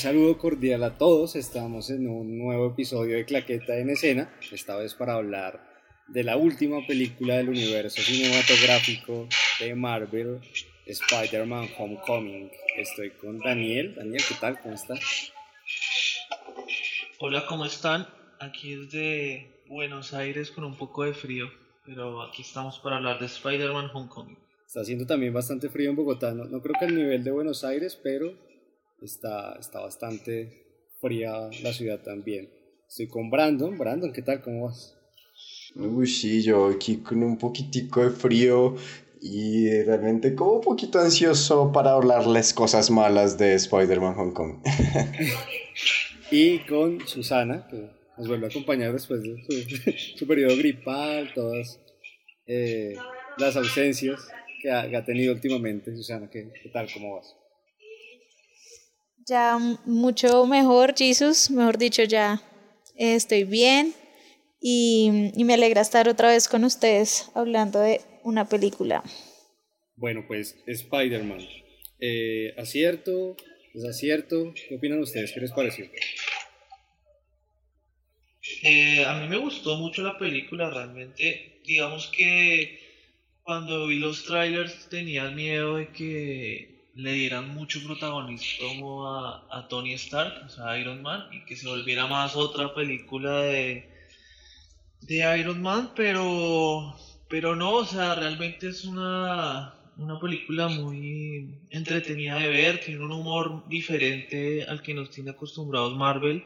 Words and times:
Saludo 0.00 0.38
cordial 0.38 0.82
a 0.82 0.96
todos. 0.96 1.36
Estamos 1.36 1.90
en 1.90 2.08
un 2.08 2.38
nuevo 2.38 2.68
episodio 2.70 3.16
de 3.16 3.26
Claqueta 3.26 3.76
en 3.76 3.90
Escena, 3.90 4.34
esta 4.50 4.74
vez 4.76 4.94
para 4.94 5.12
hablar 5.12 5.60
de 6.08 6.24
la 6.24 6.38
última 6.38 6.86
película 6.86 7.36
del 7.36 7.50
universo 7.50 8.00
cinematográfico 8.00 9.28
de 9.58 9.74
Marvel, 9.74 10.40
Spider-Man 10.86 11.68
Homecoming. 11.76 12.50
Estoy 12.78 13.10
con 13.10 13.40
Daniel. 13.40 13.94
Daniel, 13.94 14.22
¿qué 14.26 14.34
tal? 14.40 14.58
¿Cómo 14.62 14.74
estás? 14.74 15.00
Hola, 17.18 17.44
¿cómo 17.46 17.66
están? 17.66 18.06
Aquí 18.38 18.76
desde 18.76 19.60
Buenos 19.68 20.14
Aires 20.14 20.50
con 20.50 20.64
un 20.64 20.78
poco 20.78 21.04
de 21.04 21.12
frío, 21.12 21.50
pero 21.84 22.22
aquí 22.22 22.40
estamos 22.40 22.78
para 22.78 22.96
hablar 22.96 23.20
de 23.20 23.26
Spider-Man 23.26 23.90
Homecoming. 23.92 24.38
Está 24.66 24.80
haciendo 24.80 25.04
también 25.04 25.34
bastante 25.34 25.68
frío 25.68 25.90
en 25.90 25.96
Bogotá, 25.96 26.32
no, 26.32 26.46
no 26.46 26.62
creo 26.62 26.74
que 26.78 26.86
al 26.86 26.96
nivel 26.96 27.22
de 27.22 27.32
Buenos 27.32 27.64
Aires, 27.64 28.00
pero 28.02 28.48
está, 29.02 29.56
está 29.58 29.80
bastante 29.80 30.88
fría 31.00 31.50
la 31.62 31.72
ciudad 31.72 32.00
también. 32.02 32.50
Estoy 32.88 33.08
con 33.08 33.30
Brandon. 33.30 33.76
Brandon, 33.78 34.12
¿qué 34.12 34.22
tal? 34.22 34.42
¿Cómo 34.42 34.66
vas? 34.66 34.96
Uy, 35.74 36.06
sí, 36.06 36.42
yo 36.42 36.68
aquí 36.68 36.98
con 36.98 37.22
un 37.22 37.38
poquitico 37.38 38.02
de 38.02 38.10
frío 38.10 38.74
y 39.22 39.68
realmente 39.82 40.34
como 40.34 40.54
un 40.54 40.60
poquito 40.60 40.98
ansioso 40.98 41.70
para 41.72 41.92
hablarles 41.92 42.52
cosas 42.52 42.90
malas 42.90 43.38
de 43.38 43.54
Spider-Man 43.54 44.14
Hong 44.14 44.32
Kong. 44.32 44.62
y 46.30 46.58
con 46.60 47.06
Susana, 47.06 47.66
que 47.70 47.90
nos 48.18 48.26
vuelve 48.28 48.46
a 48.46 48.48
acompañar 48.48 48.92
después 48.92 49.22
de 49.22 49.36
su, 50.16 50.26
periodo 50.26 50.56
gripal, 50.56 51.32
todas 51.34 51.78
eh, 52.46 52.96
las 53.38 53.56
ausencias 53.56 54.26
que 54.60 54.70
ha, 54.70 55.04
tenido 55.04 55.32
últimamente. 55.32 55.94
Susana, 55.94 56.28
¿qué, 56.28 56.50
¿qué 56.62 56.68
tal? 56.70 56.88
¿Cómo 56.92 57.16
vas? 57.16 57.36
Ya 59.30 59.58
mucho 59.84 60.44
mejor, 60.44 60.92
Jesus, 60.98 61.52
mejor 61.52 61.78
dicho, 61.78 62.02
ya 62.02 62.42
estoy 62.96 63.44
bien 63.44 63.94
y, 64.60 65.30
me 65.36 65.54
alegra 65.54 65.82
estar 65.82 66.08
otra 66.08 66.30
vez 66.30 66.48
con 66.48 66.64
ustedes 66.64 67.30
hablando 67.36 67.78
de 67.78 68.00
una 68.24 68.48
película. 68.48 69.04
Bueno, 69.94 70.24
pues 70.26 70.56
Spider-Man. 70.66 71.46
Eh, 72.00 72.54
¿Acierto? 72.58 73.36
¿Desacierto? 73.72 74.52
¿Qué 74.52 74.74
opinan 74.74 74.98
ustedes? 74.98 75.30
¿Qué 75.30 75.38
les 75.38 75.52
pareció? 75.52 75.88
Eh, 78.64 79.04
a 79.04 79.14
mí 79.20 79.28
me 79.28 79.36
gustó 79.36 79.76
mucho 79.76 80.02
la 80.02 80.18
película, 80.18 80.70
realmente. 80.70 81.60
Digamos 81.64 82.08
que 82.08 82.80
cuando 83.42 83.86
vi 83.86 84.00
los 84.00 84.24
trailers 84.24 84.88
tenía 84.88 85.30
miedo 85.30 85.76
de 85.76 85.86
que 85.92 86.69
le 86.94 87.12
dieran 87.12 87.54
mucho 87.54 87.82
protagonismo 87.84 89.06
a, 89.06 89.46
a 89.50 89.68
Tony 89.68 89.92
Stark, 89.94 90.44
o 90.46 90.48
sea, 90.48 90.78
Iron 90.78 91.02
Man, 91.02 91.28
y 91.32 91.44
que 91.44 91.56
se 91.56 91.68
volviera 91.68 92.06
más 92.06 92.36
otra 92.36 92.74
película 92.74 93.42
de, 93.42 93.88
de 95.02 95.38
Iron 95.40 95.62
Man, 95.62 95.92
pero, 95.94 96.96
pero 97.28 97.56
no, 97.56 97.74
o 97.76 97.84
sea, 97.84 98.14
realmente 98.14 98.68
es 98.68 98.84
una, 98.84 99.74
una 99.96 100.18
película 100.18 100.68
muy 100.68 101.58
entretenida 101.70 102.38
de 102.38 102.48
ver, 102.48 102.80
tiene 102.80 103.04
un 103.04 103.12
humor 103.12 103.68
diferente 103.68 104.64
al 104.64 104.82
que 104.82 104.94
nos 104.94 105.10
tiene 105.10 105.30
acostumbrados 105.30 105.96
Marvel, 105.96 106.44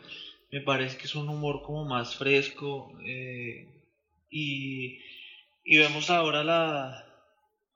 me 0.51 0.61
parece 0.61 0.97
que 0.99 1.07
es 1.07 1.15
un 1.15 1.29
humor 1.29 1.63
como 1.63 1.85
más 1.85 2.17
fresco, 2.17 2.93
eh, 3.05 3.67
y, 4.31 4.99
y 5.65 5.79
vemos 5.79 6.11
ahora 6.11 6.45
la, 6.45 7.14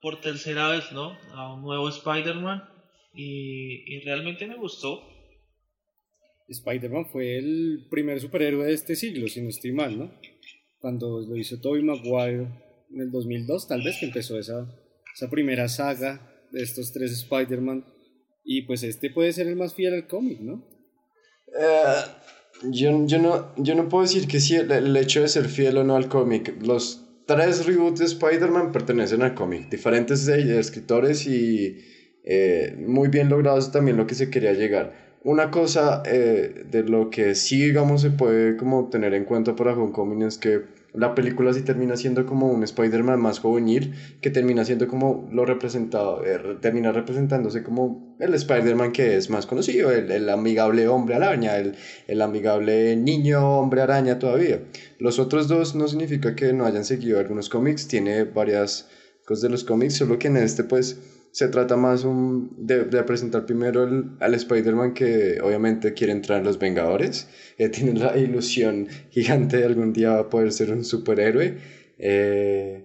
por 0.01 0.21
tercera 0.21 0.71
vez, 0.71 0.93
¿no? 0.93 1.17
A 1.33 1.55
un 1.55 1.63
nuevo 1.63 1.89
Spider-Man 1.89 2.63
y, 3.15 4.01
realmente 4.01 4.47
me 4.47 4.57
gustó. 4.57 5.03
Spider-Man 6.49 7.07
fue 7.07 7.39
el 7.39 7.87
primer 7.91 8.21
superhéroe 8.21 8.67
de 8.67 8.75
este 8.75 8.97
siglo, 8.97 9.29
si 9.29 9.43
no 9.43 9.49
estoy 9.49 9.73
mal, 9.73 9.99
¿no? 9.99 10.13
Cuando 10.81 11.21
lo 11.21 11.37
hizo 11.37 11.61
Tobey 11.61 11.83
Maguire 11.83 12.47
en 12.91 13.01
el 13.01 13.11
2002, 13.11 13.69
tal 13.69 13.83
vez 13.83 13.99
que 13.99 14.07
empezó 14.07 14.39
esa, 14.39 14.67
esa 15.15 15.29
primera 15.29 15.69
saga 15.69 16.47
de 16.53 16.63
estos 16.63 16.93
tres 16.93 17.13
Spider-Man. 17.13 17.85
Y 18.45 18.63
pues 18.63 18.83
este 18.83 19.11
puede 19.11 19.33
ser 19.33 19.47
el 19.49 19.57
más 19.57 19.75
fiel 19.75 19.95
al 19.95 20.07
cómic, 20.07 20.41
¿no? 20.41 20.65
Uh, 21.49 22.71
yo, 22.71 23.07
yo, 23.07 23.19
no, 23.19 23.55
yo 23.57 23.75
no 23.75 23.89
puedo 23.89 24.05
decir 24.05 24.27
que 24.27 24.41
sí, 24.41 24.55
el, 24.55 24.71
el 24.71 24.97
hecho 24.97 25.21
de 25.21 25.29
ser 25.29 25.49
fiel 25.49 25.77
o 25.79 25.85
no 25.85 25.97
al 25.97 26.09
cómic. 26.09 26.55
Los 26.63 27.08
tres 27.29 27.67
reboots 27.67 28.01
de 28.01 28.07
Spider-Man 28.07 28.73
pertenecen 28.73 29.21
al 29.21 29.35
cómic, 29.35 29.69
diferentes 29.69 30.27
escritores 30.27 31.27
y 31.27 31.85
eh, 32.25 32.75
muy 32.87 33.09
bien 33.09 33.29
logrados 33.29 33.71
también 33.71 33.99
lo 33.99 34.07
que 34.07 34.15
se 34.15 34.31
quería 34.31 34.55
llegar. 34.55 35.19
Una 35.25 35.51
cosa 35.51 36.03
eh, 36.07 36.65
de 36.71 36.85
lo 36.85 37.11
que 37.11 37.35
sí, 37.35 37.67
digamos, 37.67 38.01
se 38.01 38.11
puede 38.11 38.57
como 38.57 38.89
tener 38.89 39.13
en 39.13 39.27
cuenta 39.27 39.55
para 39.55 39.75
Homecoming 39.75 40.23
es 40.23 40.39
que 40.39 40.63
la 40.95 41.15
película 41.15 41.53
sí 41.53 41.63
termina 41.63 41.97
siendo 41.97 42.25
como 42.25 42.51
un 42.51 42.63
Spider-Man 42.63 43.21
más 43.21 43.41
juvenil, 43.41 43.95
que 44.21 44.31
termina 44.31 44.65
siendo 44.65 44.89
como 44.89 45.29
lo 45.31 45.45
representado, 45.45 46.25
eh, 46.25 46.57
termina 46.61 46.93
representándose 46.93 47.63
como 47.63 48.17
el 48.19 48.33
Spider-Man 48.35 48.93
que 48.93 49.17
es 49.17 49.29
más 49.29 49.47
conocido, 49.47 49.91
el, 49.91 50.11
el 50.11 50.29
amigable 50.29 50.89
hombre 50.89 51.17
araña, 51.17 51.57
el, 51.57 51.77
el, 52.07 52.23
amigable 52.23 52.97
niño 52.97 53.59
hombre 53.59 53.83
araña 53.83 54.19
todavía. 54.19 54.63
Los 54.99 55.19
otros 55.19 55.47
dos 55.47 55.75
no 55.75 55.89
significa 55.89 56.35
que 56.35 56.53
no 56.53 56.65
hayan 56.65 56.85
seguido 56.85 57.19
algunos 57.19 57.49
cómics, 57.49 57.87
tiene 57.87 58.25
varias 58.25 58.89
cosas 59.27 59.43
de 59.43 59.51
los 59.51 59.65
cómics, 59.65 59.95
solo 59.97 60.19
que 60.19 60.29
en 60.29 60.39
este 60.39 60.65
pues 60.65 60.99
se 61.33 61.49
trata 61.49 61.77
más 61.77 62.05
un, 62.05 62.55
de, 62.67 62.85
de, 62.85 63.03
presentar 63.05 63.47
primero 63.47 63.85
el, 63.85 64.11
al 64.21 64.35
Spider-Man 64.35 64.95
que 64.95 65.41
obviamente 65.41 65.95
quiere 65.95 66.13
entrar 66.13 66.39
en 66.39 66.45
los 66.45 66.59
Vengadores, 66.59 67.29
eh, 67.59 67.69
tiene 67.71 67.99
la 67.99 68.17
ilusión 68.17 68.89
gigante 69.11 69.59
de 69.59 69.65
algún 69.65 69.93
día 69.93 70.29
poder 70.29 70.53
ser 70.53 70.73
un 70.73 70.85
superhéroe. 70.85 71.57
Eh, 71.99 72.85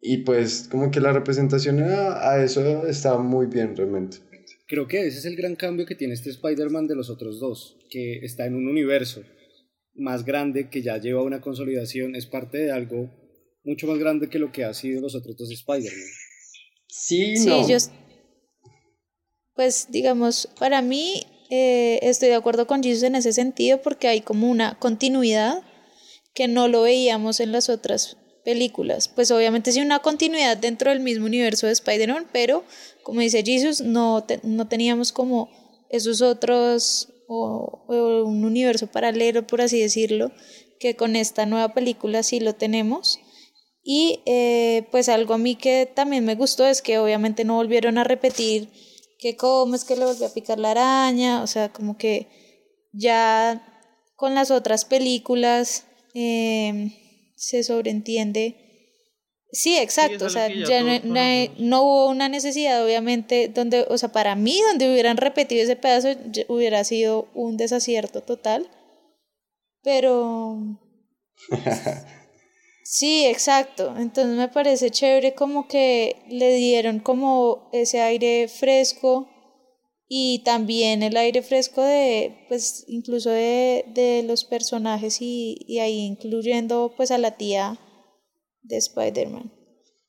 y 0.00 0.18
pues 0.18 0.68
como 0.70 0.90
que 0.90 1.00
la 1.00 1.12
representación 1.12 1.80
a, 1.80 2.30
a, 2.30 2.44
eso 2.44 2.86
está 2.86 3.18
muy 3.18 3.46
bien 3.46 3.76
realmente. 3.76 4.18
Creo 4.66 4.88
que 4.88 5.06
ese 5.06 5.18
es 5.18 5.24
el 5.26 5.36
gran 5.36 5.54
cambio 5.54 5.86
que 5.86 5.94
tiene 5.94 6.14
este 6.14 6.30
Spider-Man 6.30 6.88
de 6.88 6.96
los 6.96 7.10
otros 7.10 7.38
dos, 7.38 7.78
que 7.90 8.24
está 8.24 8.46
en 8.46 8.54
un 8.54 8.66
universo 8.66 9.22
más 9.94 10.24
grande 10.24 10.70
que 10.70 10.82
ya 10.82 10.98
lleva 10.98 11.22
una 11.22 11.40
consolidación, 11.40 12.16
es 12.16 12.26
parte 12.26 12.58
de 12.58 12.72
algo 12.72 13.10
mucho 13.64 13.86
más 13.86 13.98
grande 13.98 14.28
que 14.28 14.38
lo 14.38 14.50
que 14.50 14.64
ha 14.64 14.74
sido 14.74 15.00
los 15.00 15.14
otros 15.14 15.36
dos 15.36 15.50
Spider-Man. 15.50 16.08
Sí, 16.94 17.34
no. 17.46 17.66
yo, 17.66 17.78
pues 19.54 19.86
digamos, 19.88 20.46
para 20.58 20.82
mí 20.82 21.26
eh, 21.48 21.98
estoy 22.02 22.28
de 22.28 22.34
acuerdo 22.34 22.66
con 22.66 22.82
Jesus 22.82 23.04
en 23.04 23.14
ese 23.14 23.32
sentido 23.32 23.80
porque 23.80 24.08
hay 24.08 24.20
como 24.20 24.50
una 24.50 24.78
continuidad 24.78 25.62
que 26.34 26.48
no 26.48 26.68
lo 26.68 26.82
veíamos 26.82 27.40
en 27.40 27.50
las 27.50 27.70
otras 27.70 28.18
películas. 28.44 29.08
Pues 29.08 29.30
obviamente 29.30 29.72
sí 29.72 29.80
una 29.80 30.00
continuidad 30.00 30.58
dentro 30.58 30.90
del 30.90 31.00
mismo 31.00 31.24
universo 31.24 31.66
de 31.66 31.72
Spider-Man, 31.72 32.28
pero 32.30 32.62
como 33.02 33.22
dice 33.22 33.42
Jesus, 33.42 33.80
no, 33.80 34.26
no 34.42 34.68
teníamos 34.68 35.12
como 35.12 35.48
esos 35.88 36.20
otros 36.20 37.08
o, 37.26 37.86
o, 37.88 38.24
un 38.24 38.44
universo 38.44 38.86
paralelo, 38.88 39.46
por 39.46 39.62
así 39.62 39.80
decirlo, 39.80 40.30
que 40.78 40.94
con 40.94 41.16
esta 41.16 41.46
nueva 41.46 41.72
película 41.72 42.22
sí 42.22 42.38
lo 42.38 42.54
tenemos. 42.54 43.18
Y 43.82 44.20
eh, 44.26 44.86
pues 44.90 45.08
algo 45.08 45.34
a 45.34 45.38
mí 45.38 45.56
que 45.56 45.90
también 45.92 46.24
me 46.24 46.36
gustó 46.36 46.66
es 46.66 46.82
que 46.82 46.98
obviamente 46.98 47.44
no 47.44 47.56
volvieron 47.56 47.98
a 47.98 48.04
repetir 48.04 48.68
que 49.18 49.36
cómo 49.36 49.74
es 49.74 49.84
que 49.84 49.96
le 49.96 50.04
volvió 50.04 50.26
a 50.26 50.32
picar 50.32 50.58
la 50.58 50.72
araña, 50.72 51.42
o 51.42 51.46
sea, 51.46 51.72
como 51.72 51.96
que 51.96 52.28
ya 52.92 53.66
con 54.16 54.34
las 54.34 54.50
otras 54.50 54.84
películas 54.84 55.84
eh, 56.14 56.92
se 57.36 57.64
sobreentiende. 57.64 58.56
Sí, 59.50 59.76
exacto, 59.76 60.26
o 60.26 60.30
sea, 60.30 60.48
ya, 60.48 60.82
no, 60.82 61.52
no, 61.58 61.82
hubo 61.82 62.08
una 62.08 62.28
necesidad, 62.28 62.82
obviamente, 62.82 63.48
donde, 63.48 63.84
o 63.88 63.98
sea, 63.98 64.10
para 64.10 64.34
mí, 64.34 64.58
donde 64.68 64.90
hubieran 64.90 65.18
repetido 65.18 65.62
ese 65.62 65.76
pedazo, 65.76 66.08
hubiera 66.48 66.82
sido 66.84 67.28
un 67.34 67.58
desacierto 67.58 68.22
total, 68.22 68.70
pero... 69.82 70.58
Sí, 72.84 73.26
exacto. 73.26 73.94
Entonces 73.96 74.36
me 74.36 74.48
parece 74.48 74.90
chévere 74.90 75.34
como 75.34 75.68
que 75.68 76.16
le 76.28 76.54
dieron 76.54 76.98
como 76.98 77.70
ese 77.72 78.00
aire 78.00 78.48
fresco 78.48 79.28
y 80.08 80.42
también 80.44 81.02
el 81.02 81.16
aire 81.16 81.42
fresco 81.42 81.82
de, 81.82 82.44
pues, 82.48 82.84
incluso 82.86 83.30
de, 83.30 83.86
de 83.94 84.22
los 84.26 84.44
personajes 84.44 85.22
y, 85.22 85.56
y, 85.66 85.78
ahí 85.78 86.00
incluyendo 86.00 86.92
pues 86.96 87.10
a 87.10 87.16
la 87.16 87.36
tía 87.36 87.78
de 88.62 88.76
Spider-Man. 88.76 89.50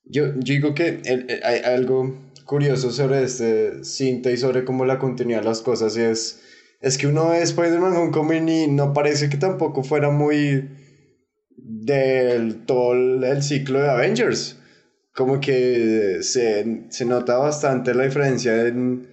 Yo, 0.03 0.33
digo 0.33 0.73
que 0.73 1.01
hay 1.43 1.59
algo 1.59 2.19
curioso 2.45 2.91
sobre 2.91 3.23
este 3.23 3.85
cinta 3.85 4.29
y 4.29 4.35
sobre 4.35 4.65
cómo 4.65 4.83
la 4.83 4.99
continuidad 4.99 5.39
de 5.39 5.45
las 5.45 5.61
cosas 5.61 5.95
es, 5.95 6.41
es 6.81 6.97
que 6.97 7.07
uno 7.07 7.33
es 7.33 7.51
Spider-Man 7.51 7.95
Homecoming 7.95 8.49
y 8.49 8.67
no 8.67 8.91
parece 8.91 9.29
que 9.29 9.37
tampoco 9.37 9.83
fuera 9.83 10.09
muy 10.09 10.69
del 11.63 12.65
todo 12.65 12.93
el 12.93 13.41
ciclo 13.41 13.79
de 13.79 13.89
Avengers. 13.89 14.59
Como 15.15 15.39
que 15.39 16.19
se, 16.21 16.85
se 16.89 17.05
nota 17.05 17.37
bastante 17.37 17.93
la 17.93 18.03
diferencia 18.03 18.67
en, 18.67 19.07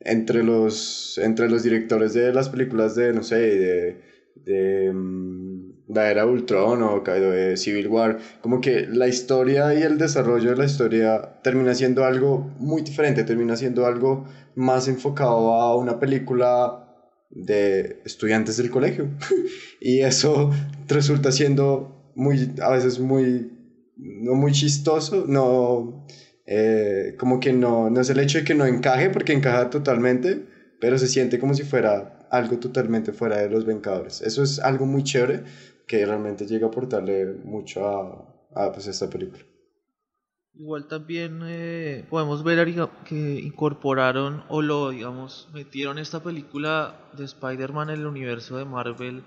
entre 0.00 0.42
los, 0.42 1.18
entre 1.18 1.48
los 1.48 1.62
directores 1.62 2.12
de 2.14 2.32
las 2.32 2.48
películas 2.48 2.94
de, 2.94 3.12
no 3.12 3.22
sé, 3.22 3.36
de, 3.36 4.00
de 4.44 4.92
mm, 4.92 5.74
la 5.88 6.10
era 6.10 6.26
Ultron 6.26 6.82
o 6.82 7.00
de 7.00 7.56
Civil 7.56 7.88
War, 7.88 8.18
como 8.40 8.60
que 8.60 8.86
la 8.86 9.06
historia 9.06 9.74
y 9.74 9.82
el 9.82 9.98
desarrollo 9.98 10.50
de 10.50 10.56
la 10.56 10.64
historia 10.64 11.40
termina 11.42 11.74
siendo 11.74 12.04
algo 12.04 12.50
muy 12.58 12.82
diferente, 12.82 13.24
termina 13.24 13.56
siendo 13.56 13.86
algo 13.86 14.26
más 14.54 14.88
enfocado 14.88 15.52
a 15.52 15.76
una 15.76 15.98
película 15.98 16.83
de 17.34 18.00
estudiantes 18.04 18.56
del 18.56 18.70
colegio. 18.70 19.08
y 19.80 20.00
eso 20.00 20.50
resulta 20.88 21.32
siendo 21.32 22.10
muy, 22.14 22.52
a 22.62 22.70
veces 22.70 22.98
muy, 22.98 23.50
no 23.96 24.34
muy 24.34 24.52
chistoso, 24.52 25.24
no, 25.26 26.06
eh, 26.46 27.14
como 27.18 27.40
que 27.40 27.52
no, 27.52 27.90
no 27.90 28.00
es 28.00 28.10
el 28.10 28.20
hecho 28.20 28.38
de 28.38 28.44
que 28.44 28.54
no 28.54 28.66
encaje, 28.66 29.10
porque 29.10 29.32
encaja 29.32 29.70
totalmente, 29.70 30.42
pero 30.80 30.98
se 30.98 31.08
siente 31.08 31.38
como 31.38 31.54
si 31.54 31.64
fuera 31.64 32.26
algo 32.30 32.58
totalmente 32.58 33.12
fuera 33.12 33.38
de 33.38 33.48
los 33.48 33.64
Vengadores. 33.64 34.20
Eso 34.22 34.42
es 34.42 34.58
algo 34.58 34.86
muy 34.86 35.02
chévere 35.02 35.42
que 35.86 36.04
realmente 36.04 36.46
llega 36.46 36.66
a 36.66 36.68
aportarle 36.68 37.26
mucho 37.44 37.86
a, 37.86 38.34
a 38.54 38.72
pues, 38.72 38.86
esta 38.86 39.08
película. 39.08 39.44
Igual 40.56 40.86
también 40.86 41.40
eh, 41.44 42.06
podemos 42.08 42.44
ver 42.44 42.64
que 43.04 43.40
incorporaron 43.40 44.44
o 44.48 44.62
lo, 44.62 44.90
digamos, 44.90 45.48
metieron 45.52 45.98
esta 45.98 46.22
película 46.22 47.10
de 47.16 47.24
Spider-Man 47.24 47.90
en 47.90 48.00
el 48.00 48.06
universo 48.06 48.56
de 48.56 48.64
Marvel 48.64 49.24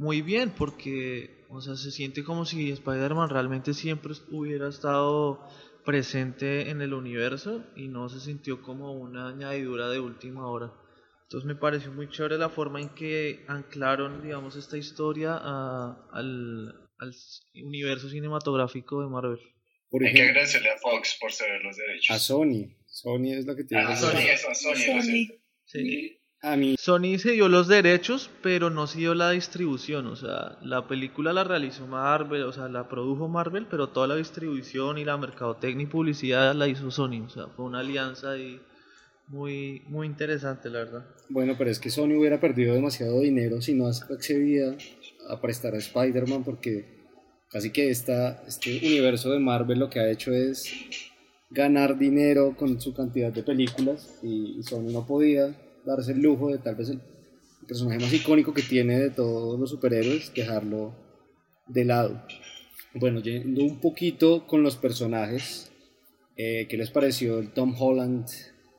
muy 0.00 0.22
bien, 0.22 0.54
porque, 0.56 1.44
o 1.50 1.60
sea, 1.60 1.76
se 1.76 1.90
siente 1.90 2.24
como 2.24 2.46
si 2.46 2.70
Spider-Man 2.70 3.28
realmente 3.28 3.74
siempre 3.74 4.14
hubiera 4.30 4.66
estado 4.68 5.46
presente 5.84 6.70
en 6.70 6.80
el 6.80 6.94
universo 6.94 7.62
y 7.76 7.88
no 7.88 8.08
se 8.08 8.18
sintió 8.18 8.62
como 8.62 8.94
una 8.94 9.28
añadidura 9.28 9.90
de 9.90 10.00
última 10.00 10.46
hora. 10.46 10.72
Entonces 11.24 11.46
me 11.46 11.54
pareció 11.54 11.92
muy 11.92 12.08
chévere 12.08 12.38
la 12.38 12.48
forma 12.48 12.80
en 12.80 12.88
que 12.88 13.44
anclaron, 13.46 14.22
digamos, 14.22 14.56
esta 14.56 14.78
historia 14.78 15.36
al, 15.36 16.88
al 16.98 17.14
universo 17.62 18.08
cinematográfico 18.08 19.02
de 19.02 19.08
Marvel. 19.08 19.40
Hay 19.92 20.12
que 20.12 20.22
agradecerle 20.22 20.70
a 20.70 20.78
Fox 20.78 21.16
por 21.20 21.32
ceder 21.32 21.62
los 21.62 21.76
derechos. 21.76 22.14
A 22.14 22.18
Sony. 22.18 22.76
Sony 22.86 23.32
es 23.32 23.46
lo 23.46 23.56
que 23.56 23.64
tiene. 23.64 23.84
A 23.84 23.96
Sony, 23.96 24.18
eso, 24.32 24.50
a 24.50 24.54
Sony. 24.54 25.28
Sí. 25.64 26.16
A 26.42 26.56
mí. 26.56 26.76
Sony 26.78 27.18
se 27.18 27.32
dio 27.32 27.48
los 27.48 27.68
derechos, 27.68 28.30
pero 28.42 28.70
no 28.70 28.86
se 28.86 28.98
dio 28.98 29.14
la 29.14 29.30
distribución. 29.30 30.06
O 30.06 30.16
sea, 30.16 30.58
la 30.62 30.88
película 30.88 31.32
la 31.32 31.44
realizó 31.44 31.86
Marvel, 31.86 32.44
o 32.44 32.52
sea, 32.52 32.68
la 32.68 32.88
produjo 32.88 33.28
Marvel, 33.28 33.66
pero 33.70 33.90
toda 33.90 34.06
la 34.06 34.16
distribución 34.16 34.96
y 34.96 35.04
la 35.04 35.18
mercadotecnia 35.18 35.84
y 35.84 35.86
publicidad 35.86 36.54
la 36.54 36.66
hizo 36.66 36.90
Sony. 36.90 37.22
O 37.26 37.28
sea, 37.28 37.48
fue 37.48 37.66
una 37.66 37.80
alianza 37.80 38.38
y 38.38 38.60
muy, 39.28 39.82
muy 39.86 40.06
interesante, 40.06 40.70
la 40.70 40.78
verdad. 40.80 41.06
Bueno, 41.28 41.54
pero 41.58 41.70
es 41.70 41.78
que 41.78 41.90
Sony 41.90 42.16
hubiera 42.18 42.40
perdido 42.40 42.74
demasiado 42.74 43.20
dinero 43.20 43.60
si 43.60 43.74
no 43.74 43.86
accedía 43.86 44.76
a 45.28 45.40
prestar 45.40 45.74
a 45.74 45.78
Spider-Man 45.78 46.42
porque 46.42 46.99
Así 47.52 47.70
que 47.70 47.90
esta, 47.90 48.42
este 48.46 48.78
universo 48.78 49.30
de 49.32 49.40
Marvel 49.40 49.80
lo 49.80 49.90
que 49.90 50.00
ha 50.00 50.10
hecho 50.10 50.32
es 50.32 50.72
ganar 51.50 51.98
dinero 51.98 52.54
con 52.56 52.80
su 52.80 52.94
cantidad 52.94 53.32
de 53.32 53.42
películas 53.42 54.18
y, 54.22 54.62
Sony 54.62 54.92
no 54.92 55.04
podía 55.04 55.56
darse 55.84 56.12
el 56.12 56.20
lujo 56.20 56.50
de 56.50 56.58
tal 56.58 56.76
vez 56.76 56.90
el 56.90 57.00
personaje 57.66 57.98
más 57.98 58.12
icónico 58.12 58.54
que 58.54 58.62
tiene 58.62 58.98
de 58.98 59.10
todos 59.10 59.58
los 59.58 59.70
superhéroes, 59.70 60.32
dejarlo 60.32 60.94
de 61.66 61.84
lado. 61.84 62.22
Bueno, 62.94 63.20
yendo 63.20 63.62
un 63.62 63.80
poquito 63.80 64.46
con 64.46 64.62
los 64.62 64.76
personajes, 64.76 65.72
eh, 66.36 66.66
¿qué 66.68 66.76
les 66.76 66.90
pareció 66.90 67.38
el 67.38 67.52
Tom 67.52 67.74
Holland 67.76 68.26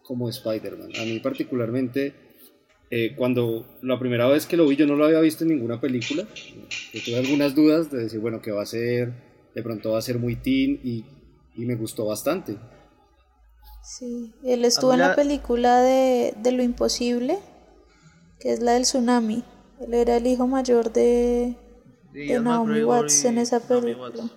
como 0.03 0.29
Spider-Man? 0.29 0.91
A 0.99 1.03
mí 1.03 1.19
particularmente 1.19 2.13
eh, 2.93 3.15
cuando 3.15 3.65
la 3.81 3.97
primera 3.97 4.27
vez 4.27 4.45
que 4.45 4.57
lo 4.57 4.67
vi 4.67 4.75
yo 4.75 4.85
no 4.85 4.97
lo 4.97 5.05
había 5.05 5.21
visto 5.21 5.45
en 5.45 5.51
ninguna 5.51 5.79
película. 5.79 6.27
Yo 6.93 6.99
tuve 7.05 7.17
algunas 7.17 7.55
dudas 7.55 7.89
de 7.89 7.99
decir, 7.99 8.19
bueno, 8.19 8.41
¿qué 8.41 8.51
va 8.51 8.63
a 8.63 8.65
ser? 8.65 9.13
De 9.55 9.63
pronto 9.63 9.93
va 9.93 9.99
a 9.99 10.01
ser 10.01 10.19
muy 10.19 10.35
teen 10.35 10.77
y, 10.83 11.05
y 11.55 11.65
me 11.65 11.75
gustó 11.75 12.05
bastante. 12.05 12.57
Sí, 13.81 14.33
él 14.43 14.65
estuvo 14.65 14.93
en 14.93 14.99
la 14.99 15.15
película 15.15 15.81
de, 15.81 16.33
de, 16.37 16.51
Lo 16.51 16.63
Imposible, 16.63 17.39
que 18.41 18.51
es 18.51 18.59
la 18.59 18.73
del 18.73 18.83
tsunami. 18.83 19.45
Él 19.79 19.93
era 19.93 20.17
el 20.17 20.27
hijo 20.27 20.45
mayor 20.45 20.91
de, 20.91 21.55
de, 22.11 22.39
Naomi 22.41 22.83
Watts 22.83 23.23
en 23.23 23.37
esa 23.37 23.61
película. 23.61 24.29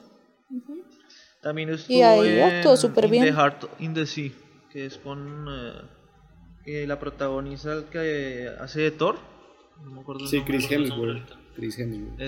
También 1.42 1.70
estuvo 1.70 1.96
y 1.96 2.02
ahí 2.02 2.40
actuó 2.40 2.76
súper 2.76 3.08
bien. 3.08 3.24
The 3.24 3.32
Heart 3.32 3.64
in 3.80 3.94
the 3.94 4.06
Sea, 4.06 4.30
que 4.70 4.86
es 4.86 4.96
con... 4.96 5.44
Eh, 6.66 6.86
la 6.86 6.98
protagoniza 6.98 7.74
el 7.74 7.84
que 7.84 8.50
hace 8.58 8.80
de 8.80 8.90
Thor. 8.90 9.18
No 9.84 9.90
me 9.90 10.00
acuerdo 10.00 10.26
sí, 10.26 10.42
Chris 10.42 10.70
Hemsworth. 10.70 11.30
Chris 11.54 11.78
Hemsworth. 11.78 12.20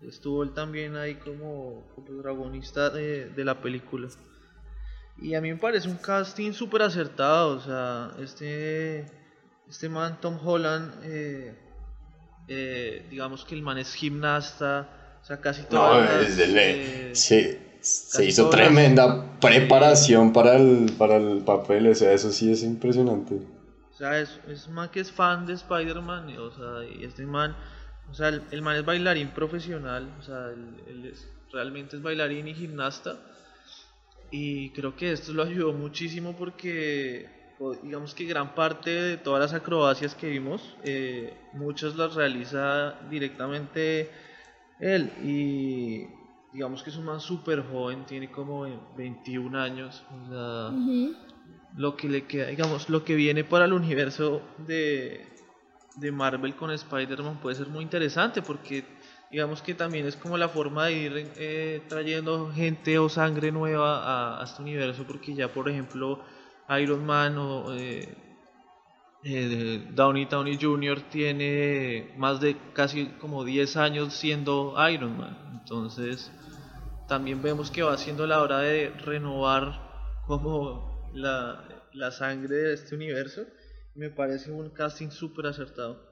Estuvo 0.00 0.42
él 0.42 0.52
también 0.52 0.96
ahí 0.96 1.16
como, 1.16 1.84
protagonista 2.04 2.90
de, 2.90 3.26
de, 3.26 3.44
la 3.44 3.60
película. 3.60 4.08
Y 5.18 5.34
a 5.34 5.40
mí 5.40 5.50
me 5.50 5.58
parece 5.58 5.88
un 5.88 5.96
casting 5.96 6.52
súper 6.52 6.82
acertado. 6.82 7.56
O 7.56 7.60
sea, 7.60 8.12
este, 8.18 9.06
este 9.68 9.88
man, 9.88 10.18
Tom 10.20 10.38
Holland, 10.42 10.92
eh, 11.04 11.54
eh, 12.48 13.06
digamos 13.10 13.44
que 13.44 13.54
el 13.54 13.62
man 13.62 13.78
es 13.78 13.94
gimnasta. 13.94 15.18
O 15.22 15.24
sea, 15.24 15.40
casi 15.40 15.62
todo. 15.64 16.00
No, 16.00 16.04
eh, 16.04 17.10
sí 17.14 17.58
se 17.82 18.24
hizo 18.24 18.48
tremenda 18.48 19.38
preparación 19.40 20.32
para 20.32 20.56
el, 20.56 20.92
para 20.96 21.16
el 21.16 21.42
papel, 21.44 21.88
o 21.88 21.94
sea, 21.94 22.12
eso 22.12 22.30
sí 22.30 22.50
es 22.50 22.62
impresionante. 22.62 23.34
O 23.92 23.94
sea, 23.94 24.20
es, 24.20 24.40
es 24.48 24.68
man 24.68 24.88
que 24.90 25.00
es 25.00 25.10
fan 25.10 25.46
de 25.46 25.54
Spider-Man, 25.54 26.36
o 26.38 26.50
sea, 26.52 26.88
y 26.88 27.04
este 27.04 27.26
man, 27.26 27.56
o 28.10 28.14
sea, 28.14 28.28
el, 28.28 28.62
man 28.62 28.76
es 28.76 28.84
bailarín 28.84 29.28
profesional, 29.28 30.14
o 30.18 30.22
sea, 30.22 30.50
él, 30.86 31.10
es, 31.12 31.28
realmente 31.52 31.96
es 31.96 32.02
bailarín 32.02 32.48
y 32.48 32.54
gimnasta, 32.54 33.16
y 34.30 34.70
creo 34.70 34.96
que 34.96 35.12
esto 35.12 35.32
lo 35.32 35.42
ayudó 35.42 35.72
muchísimo 35.72 36.36
porque, 36.36 37.28
digamos 37.82 38.14
que 38.14 38.24
gran 38.24 38.54
parte 38.54 38.90
de 38.90 39.16
todas 39.16 39.40
las 39.40 39.52
acrobacias 39.60 40.14
que 40.14 40.28
vimos, 40.28 40.76
eh, 40.84 41.34
muchas 41.52 41.96
las 41.96 42.14
realiza 42.14 42.94
directamente 43.10 44.10
él, 44.80 45.12
y 45.22 46.21
digamos 46.52 46.82
que 46.82 46.90
es 46.90 46.96
un 46.96 47.04
man 47.04 47.20
súper 47.20 47.64
joven, 47.66 48.04
tiene 48.04 48.30
como 48.30 48.66
21 48.96 49.58
años, 49.58 50.04
o 50.10 50.28
sea, 50.28 50.72
lo 51.76 51.96
que 51.96 52.08
le 52.08 52.26
queda, 52.26 52.48
digamos, 52.48 52.88
lo 52.90 53.04
que 53.04 53.14
viene 53.14 53.44
para 53.44 53.64
el 53.64 53.72
universo 53.72 54.42
de, 54.66 55.26
de 55.96 56.12
Marvel 56.12 56.54
con 56.54 56.70
Spider-Man 56.70 57.38
puede 57.40 57.56
ser 57.56 57.68
muy 57.68 57.82
interesante 57.82 58.42
porque 58.42 58.84
digamos 59.30 59.62
que 59.62 59.74
también 59.74 60.06
es 60.06 60.16
como 60.16 60.36
la 60.36 60.48
forma 60.48 60.86
de 60.86 60.92
ir 60.92 61.30
eh, 61.36 61.82
trayendo 61.88 62.52
gente 62.52 62.98
o 62.98 63.08
sangre 63.08 63.50
nueva 63.50 64.40
a, 64.40 64.44
este 64.44 64.60
universo 64.60 65.04
porque 65.06 65.34
ya 65.34 65.48
por 65.48 65.70
ejemplo 65.70 66.20
Iron 66.78 67.06
Man 67.06 67.38
o 67.38 67.74
eh, 67.74 68.14
eh, 69.24 69.88
Downey 69.94 70.26
Downey 70.26 70.58
Jr. 70.60 71.00
tiene 71.10 72.14
más 72.16 72.40
de 72.40 72.56
casi 72.72 73.06
como 73.20 73.44
10 73.44 73.76
años 73.76 74.14
siendo 74.14 74.74
Iron 74.90 75.16
Man 75.16 75.60
entonces 75.62 76.30
también 77.08 77.42
vemos 77.42 77.70
que 77.70 77.82
va 77.82 77.96
siendo 77.98 78.26
la 78.26 78.42
hora 78.42 78.60
de 78.60 78.90
renovar 78.90 80.20
como 80.26 81.10
la, 81.14 81.88
la 81.92 82.10
sangre 82.10 82.56
de 82.56 82.74
este 82.74 82.94
universo. 82.94 83.46
Me 83.94 84.10
parece 84.10 84.50
un 84.50 84.70
casting 84.70 85.10
súper 85.10 85.46
acertado. 85.46 86.10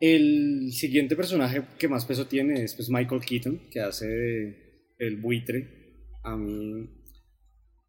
El 0.00 0.72
siguiente 0.72 1.16
personaje 1.16 1.64
que 1.78 1.88
más 1.88 2.04
peso 2.04 2.26
tiene 2.26 2.62
es 2.62 2.74
pues, 2.74 2.88
Michael 2.88 3.22
Keaton, 3.24 3.68
que 3.70 3.80
hace 3.80 4.94
el 4.98 5.16
buitre. 5.20 6.08
A 6.22 6.36
mí, 6.36 6.88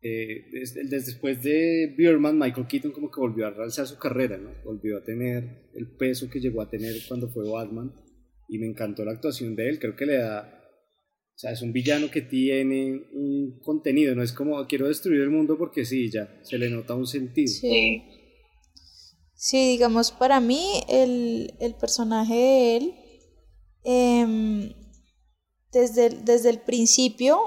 eh, 0.08 0.88
después 0.90 1.42
de 1.44 1.94
Birdman, 1.98 2.38
Michael 2.38 2.68
Keaton 2.68 2.92
como 2.92 3.10
que 3.10 3.20
volvió 3.20 3.48
a 3.48 3.52
realzar 3.52 3.88
su 3.88 3.98
carrera. 3.98 4.40
Volvió 4.64 4.98
a 4.98 5.04
tener 5.04 5.70
el 5.74 5.96
peso 5.98 6.30
que 6.30 6.40
llegó 6.40 6.62
a 6.62 6.70
tener 6.70 6.96
cuando 7.08 7.30
fue 7.30 7.50
Batman 7.50 7.94
y 8.48 8.60
me 8.60 8.68
encantó 8.68 9.04
la 9.04 9.12
actuación 9.12 9.56
de 9.56 9.70
él, 9.70 9.80
creo 9.80 9.96
que 9.96 10.06
le 10.06 10.18
da, 10.18 10.54
o 11.36 11.38
sea, 11.38 11.52
es 11.52 11.62
un 11.62 11.74
villano 11.74 12.10
que 12.10 12.22
tiene 12.22 13.10
un 13.14 13.60
contenido, 13.62 14.16
no 14.16 14.24
es 14.24 14.32
como 14.32 14.66
quiero 14.68 14.88
destruir 14.88 15.22
el 15.22 15.30
mundo 15.30 15.58
porque 15.58 15.86
sí, 15.86 16.10
ya, 16.10 16.40
se 16.44 16.58
le 16.58 16.70
nota 16.70 16.96
un 16.96 17.08
sentido. 17.08 17.48
Sí, 17.48 18.04
sí 19.36 19.72
digamos, 19.72 20.12
para 20.12 20.40
mí 20.40 20.66
el, 20.90 21.54
el 21.60 21.76
personaje 21.76 22.34
de 22.34 22.78
él, 22.78 22.94
em, 23.84 24.74
desde, 25.72 26.10
desde 26.10 26.50
el 26.50 26.62
principio, 26.62 27.38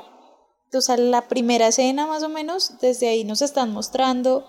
o 0.73 0.81
sea, 0.81 0.97
la 0.97 1.29
primera 1.29 1.69
escena 1.69 2.07
más 2.07 2.23
o 2.23 2.29
menos, 2.29 2.79
desde 2.81 3.09
ahí 3.09 3.25
nos 3.25 3.43
están 3.43 3.73
mostrando 3.73 4.47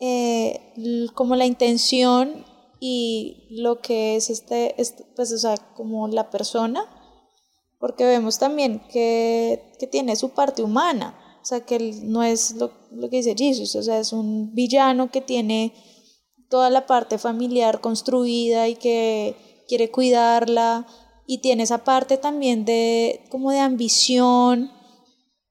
eh, 0.00 0.74
como 1.14 1.36
la 1.36 1.46
intención 1.46 2.46
y 2.80 3.46
lo 3.50 3.80
que 3.80 4.16
es 4.16 4.30
este, 4.30 4.74
pues 5.14 5.32
o 5.32 5.38
sea, 5.38 5.56
como 5.74 6.08
la 6.08 6.30
persona, 6.30 6.84
porque 7.78 8.04
vemos 8.04 8.38
también 8.38 8.82
que, 8.90 9.72
que 9.78 9.86
tiene 9.86 10.16
su 10.16 10.30
parte 10.30 10.62
humana, 10.62 11.18
O 11.42 11.44
sea, 11.44 11.60
que 11.60 11.76
él 11.76 12.10
no 12.10 12.22
es 12.22 12.52
lo, 12.52 12.72
lo 12.90 13.10
que 13.10 13.18
dice 13.18 13.34
Jesus, 13.36 13.74
o 13.76 13.82
sea, 13.82 13.98
es 13.98 14.12
un 14.12 14.54
villano 14.54 15.10
que 15.10 15.20
tiene 15.20 15.74
toda 16.48 16.70
la 16.70 16.86
parte 16.86 17.18
familiar 17.18 17.80
construida 17.80 18.68
y 18.68 18.76
que 18.76 19.36
quiere 19.68 19.90
cuidarla 19.90 20.86
y 21.26 21.38
tiene 21.38 21.62
esa 21.62 21.84
parte 21.84 22.16
también 22.16 22.64
de 22.64 23.24
como 23.30 23.50
de 23.52 23.60
ambición 23.60 24.72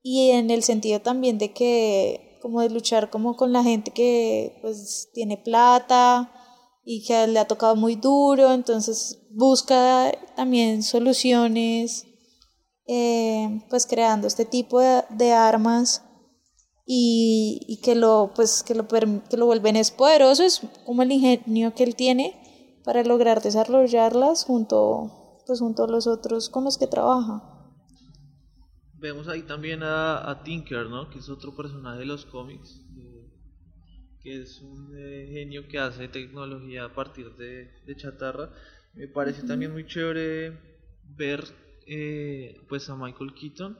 y 0.01 0.31
en 0.31 0.49
el 0.49 0.63
sentido 0.63 1.01
también 1.01 1.37
de 1.37 1.53
que 1.53 2.39
como 2.41 2.61
de 2.61 2.69
luchar 2.69 3.09
como 3.09 3.35
con 3.35 3.51
la 3.51 3.63
gente 3.63 3.91
que 3.91 4.57
pues 4.61 5.09
tiene 5.13 5.37
plata 5.37 6.31
y 6.85 7.03
que 7.05 7.27
le 7.27 7.39
ha 7.39 7.47
tocado 7.47 7.75
muy 7.75 7.95
duro, 7.95 8.53
entonces 8.53 9.27
busca 9.31 10.11
también 10.35 10.83
soluciones 10.83 12.05
eh, 12.87 13.61
pues 13.69 13.85
creando 13.85 14.27
este 14.27 14.45
tipo 14.45 14.79
de, 14.79 15.03
de 15.09 15.33
armas 15.33 16.03
y, 16.85 17.59
y, 17.67 17.81
que 17.81 17.93
lo 17.93 18.31
pues 18.33 18.63
que 18.63 18.73
lo, 18.73 18.87
que 18.87 19.37
lo 19.37 19.45
vuelven 19.45 19.75
es 19.75 19.91
poderoso, 19.91 20.43
es 20.43 20.61
como 20.87 21.03
el 21.03 21.11
ingenio 21.11 21.75
que 21.75 21.83
él 21.83 21.95
tiene 21.95 22.81
para 22.83 23.03
lograr 23.03 23.43
desarrollarlas 23.43 24.45
junto 24.45 25.37
pues 25.45 25.59
junto 25.59 25.83
a 25.83 25.87
los 25.87 26.07
otros 26.07 26.49
con 26.49 26.63
los 26.63 26.79
que 26.79 26.87
trabaja. 26.87 27.58
Vemos 28.99 29.27
ahí 29.27 29.43
también 29.43 29.83
a, 29.83 30.29
a 30.29 30.43
Tinker, 30.43 30.87
¿no? 30.87 31.09
Que 31.09 31.19
es 31.19 31.29
otro 31.29 31.55
personaje 31.55 31.99
de 31.99 32.05
los 32.05 32.25
cómics, 32.25 32.81
eh, 32.97 33.29
que 34.21 34.41
es 34.41 34.61
un 34.61 34.93
eh, 34.97 35.29
genio 35.31 35.67
que 35.67 35.79
hace 35.79 36.07
tecnología 36.07 36.85
a 36.85 36.93
partir 36.93 37.35
de, 37.35 37.71
de 37.85 37.95
chatarra. 37.95 38.51
Me 38.93 39.07
parece 39.07 39.43
también 39.43 39.71
muy 39.71 39.85
chévere 39.85 40.57
ver 41.15 41.43
eh, 41.87 42.61
pues 42.67 42.89
a 42.89 42.95
Michael 42.95 43.33
Keaton 43.33 43.77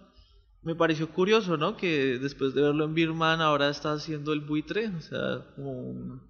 me 0.62 0.76
pareció 0.76 1.12
curioso, 1.12 1.58
¿no? 1.58 1.78
Que 1.78 2.20
después 2.20 2.54
de 2.54 2.62
verlo 2.62 2.86
en 2.86 2.94
Birman 2.94 3.42
ahora 3.42 3.70
está 3.70 3.94
haciendo 3.94 4.34
el 4.34 4.42
buitre, 4.42 4.88
o 4.88 5.02
sea, 5.02 5.54
como 5.56 5.72
un 5.72 6.22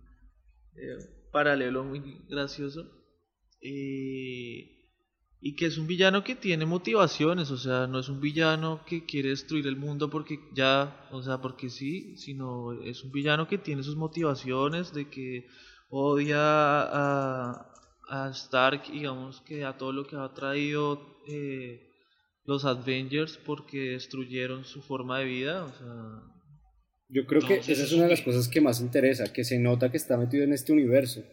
eh, 0.76 0.98
paralelo 1.32 1.84
muy 1.84 2.26
gracioso. 2.30 2.88
Y 5.42 5.56
que 5.56 5.68
es 5.68 5.78
un 5.78 5.88
villano 5.88 6.24
que 6.24 6.36
tiene 6.36 6.66
motivaciones, 6.66 7.50
o 7.50 7.58
sea, 7.58 7.88
no 7.88 8.00
es 8.00 8.10
un 8.10 8.20
villano 8.20 8.82
que 8.86 9.06
quiere 9.06 9.30
destruir 9.30 9.68
el 9.68 9.78
mundo 9.78 10.10
porque 10.10 10.40
ya, 10.54 11.08
o 11.12 11.24
sea, 11.24 11.40
porque 11.40 11.70
sí, 11.70 12.18
sino 12.18 12.74
es 12.84 13.04
un 13.04 13.12
villano 13.12 13.48
que 13.48 13.58
tiene 13.58 13.84
sus 13.84 13.96
motivaciones 13.96 14.94
de 14.94 15.10
que 15.10 15.48
odia 15.90 16.38
a, 16.42 17.72
a 18.10 18.30
Stark, 18.32 18.92
digamos 18.92 19.40
que 19.42 19.64
a 19.64 19.78
todo 19.78 19.94
lo 19.94 20.06
que 20.06 20.18
ha 20.18 20.34
traído 20.34 21.22
eh, 21.30 21.88
los 22.44 22.66
Avengers 22.66 23.38
porque 23.38 23.92
destruyeron 23.92 24.66
su 24.66 24.82
forma 24.82 25.20
de 25.20 25.26
vida. 25.26 25.64
O 25.64 25.70
sea, 25.70 26.22
Yo 27.08 27.26
creo 27.26 27.42
que 27.42 27.56
esa 27.60 27.72
es 27.72 27.94
una 27.94 28.04
de 28.04 28.10
las 28.10 28.22
cosas 28.22 28.50
que 28.50 28.60
más 28.60 28.82
interesa, 28.82 29.32
que 29.32 29.46
se 29.46 29.58
nota 29.58 29.90
que 29.90 29.98
está 29.98 30.18
metido 30.18 30.44
en 30.44 30.52
este 30.52 30.74
universo. 30.74 31.24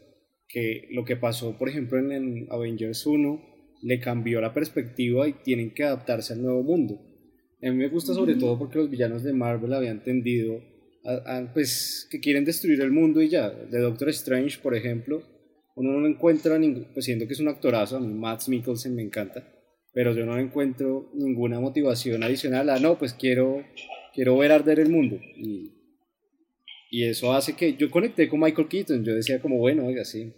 Que 0.48 0.86
lo 0.92 1.04
que 1.04 1.16
pasó, 1.16 1.58
por 1.58 1.68
ejemplo, 1.68 1.98
en 1.98 2.46
Avengers 2.50 3.04
1 3.04 3.55
le 3.83 4.00
cambió 4.00 4.40
la 4.40 4.54
perspectiva 4.54 5.28
y 5.28 5.33
tienen 5.33 5.73
que 5.73 5.85
adaptarse 5.85 6.33
al 6.33 6.42
nuevo 6.42 6.62
mundo. 6.62 7.00
A 7.62 7.71
mí 7.71 7.76
me 7.76 7.88
gusta 7.88 8.14
sobre 8.14 8.35
todo 8.35 8.59
porque 8.59 8.78
los 8.78 8.90
villanos 8.90 9.23
de 9.23 9.33
Marvel 9.33 9.73
habían 9.73 10.02
tendido 10.02 10.61
a, 11.04 11.50
pues 11.52 12.06
que 12.11 12.21
quieren 12.21 12.45
destruir 12.45 12.80
el 12.80 12.90
mundo 12.90 13.23
y 13.23 13.28
ya. 13.28 13.50
De 13.50 13.78
Doctor 13.78 14.09
Strange, 14.11 14.59
por 14.62 14.75
ejemplo, 14.75 15.23
uno 15.75 15.92
no 15.92 16.00
lo 16.00 16.09
encuentra, 16.09 16.59
ningún, 16.59 16.87
pues 16.92 17.04
siendo 17.04 17.26
que 17.26 17.35
es 17.35 17.40
un 17.40 17.49
actorazo, 17.49 17.97
a 17.97 18.00
mí 18.00 18.12
Matt 18.12 18.49
Mikkelsen 18.49 18.95
me 18.95 19.02
encanta 19.02 19.56
pero 19.97 20.12
yo 20.12 20.26
no 20.26 20.38
encuentro 20.38 21.11
ninguna 21.14 21.59
motivación 21.59 22.23
adicional 22.23 22.68
a, 22.68 22.78
no, 22.78 22.99
pues 22.99 23.14
quiero, 23.14 23.64
quiero 24.12 24.37
ver 24.37 24.52
arder 24.52 24.78
el 24.78 24.90
mundo. 24.90 25.18
Y, 25.35 25.73
y 26.90 27.04
eso 27.04 27.33
hace 27.33 27.54
que 27.56 27.78
yo 27.78 27.90
conecté 27.90 28.28
con 28.28 28.40
Michael 28.40 28.68
Keaton, 28.68 29.02
yo 29.02 29.14
decía 29.14 29.40
como, 29.40 29.56
bueno, 29.56 29.87
oiga, 29.87 30.04
sí. 30.04 30.35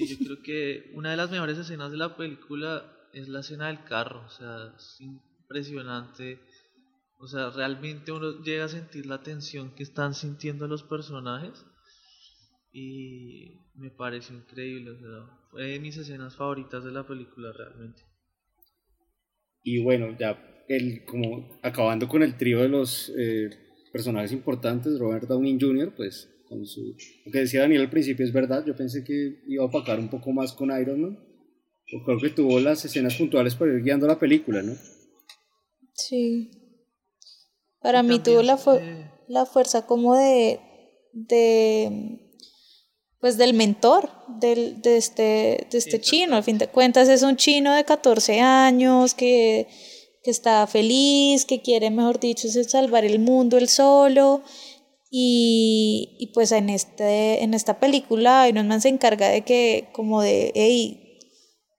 Yo 0.00 0.18
creo 0.18 0.42
que 0.42 0.90
una 0.94 1.10
de 1.10 1.16
las 1.16 1.30
mejores 1.30 1.58
escenas 1.58 1.90
de 1.90 1.98
la 1.98 2.16
película 2.16 2.84
es 3.12 3.28
la 3.28 3.40
escena 3.40 3.68
del 3.68 3.84
carro, 3.84 4.24
o 4.26 4.30
sea, 4.30 4.74
es 4.76 5.00
impresionante. 5.00 6.40
O 7.18 7.28
sea, 7.28 7.50
realmente 7.50 8.10
uno 8.10 8.42
llega 8.42 8.64
a 8.64 8.68
sentir 8.68 9.06
la 9.06 9.22
tensión 9.22 9.74
que 9.74 9.82
están 9.82 10.14
sintiendo 10.14 10.66
los 10.66 10.82
personajes 10.82 11.64
y 12.72 13.60
me 13.74 13.90
pareció 13.90 14.36
increíble, 14.36 14.90
o 14.90 14.98
sea, 14.98 15.38
fue 15.50 15.64
de 15.64 15.80
mis 15.80 15.96
escenas 15.96 16.36
favoritas 16.36 16.84
de 16.84 16.90
la 16.90 17.06
película 17.06 17.52
realmente. 17.52 18.02
Y 19.62 19.82
bueno, 19.82 20.16
ya 20.18 20.64
el, 20.68 21.04
como 21.04 21.60
acabando 21.62 22.08
con 22.08 22.22
el 22.22 22.36
trío 22.36 22.60
de 22.60 22.68
los 22.68 23.12
eh, 23.16 23.50
personajes 23.92 24.32
importantes, 24.32 24.98
Robert 24.98 25.28
Downey 25.28 25.58
Jr., 25.60 25.92
pues 25.94 26.31
con 26.52 26.66
su, 26.66 26.94
lo 27.24 27.32
que 27.32 27.38
decía 27.40 27.62
Daniel 27.62 27.82
al 27.82 27.90
principio 27.90 28.24
es 28.24 28.32
verdad, 28.32 28.64
yo 28.66 28.76
pensé 28.76 29.02
que 29.02 29.42
iba 29.48 29.64
a 29.64 29.66
opacar 29.66 29.98
un 29.98 30.08
poco 30.08 30.32
más 30.32 30.52
con 30.52 30.70
Iron 30.78 31.00
Man, 31.00 31.18
pero 31.86 32.04
creo 32.04 32.20
que 32.20 32.30
tuvo 32.30 32.60
las 32.60 32.84
escenas 32.84 33.16
puntuales 33.16 33.54
para 33.54 33.72
ir 33.72 33.82
guiando 33.82 34.06
la 34.06 34.18
película, 34.18 34.62
¿no? 34.62 34.74
Sí. 35.94 36.50
Para 37.80 38.02
mí 38.02 38.20
tuvo 38.20 38.42
la, 38.42 38.58
la 39.28 39.46
fuerza 39.46 39.86
como 39.86 40.16
de, 40.16 40.60
de 41.12 42.20
pues 43.22 43.38
del 43.38 43.54
mentor 43.54 44.10
del, 44.40 44.82
de 44.82 44.96
este, 44.96 45.66
de 45.70 45.78
este 45.78 46.00
chino. 46.00 46.36
Al 46.36 46.42
fin 46.42 46.58
de 46.58 46.66
cuentas 46.66 47.08
es 47.08 47.22
un 47.22 47.36
chino 47.36 47.72
de 47.74 47.84
14 47.84 48.40
años 48.40 49.14
que, 49.14 49.68
que 50.22 50.30
está 50.30 50.66
feliz, 50.66 51.44
que 51.44 51.62
quiere, 51.62 51.90
mejor 51.90 52.18
dicho, 52.18 52.48
salvar 52.48 53.04
el 53.04 53.20
mundo 53.20 53.58
él 53.58 53.68
solo. 53.68 54.42
Y, 55.14 56.30
pues 56.32 56.52
en, 56.52 56.70
este, 56.70 57.42
en 57.44 57.52
esta 57.52 57.78
película 57.78 58.48
Iron 58.48 58.66
Man 58.66 58.80
se 58.80 58.88
encarga 58.88 59.28
de 59.28 59.42
que 59.42 59.90
como 59.92 60.22
de, 60.22 60.52
hey, 60.54 61.18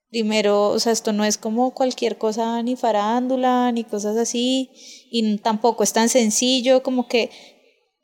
primero, 0.08 0.68
o 0.68 0.78
sea, 0.78 0.92
esto 0.92 1.12
no 1.12 1.24
es 1.24 1.36
como 1.36 1.74
cualquier 1.74 2.16
cosa 2.16 2.62
ni 2.62 2.76
farándula 2.76 3.72
ni 3.72 3.82
cosas 3.82 4.16
así, 4.16 4.70
y 5.10 5.38
tampoco 5.38 5.82
es 5.82 5.92
tan 5.92 6.08
sencillo 6.08 6.84
como 6.84 7.08
que 7.08 7.30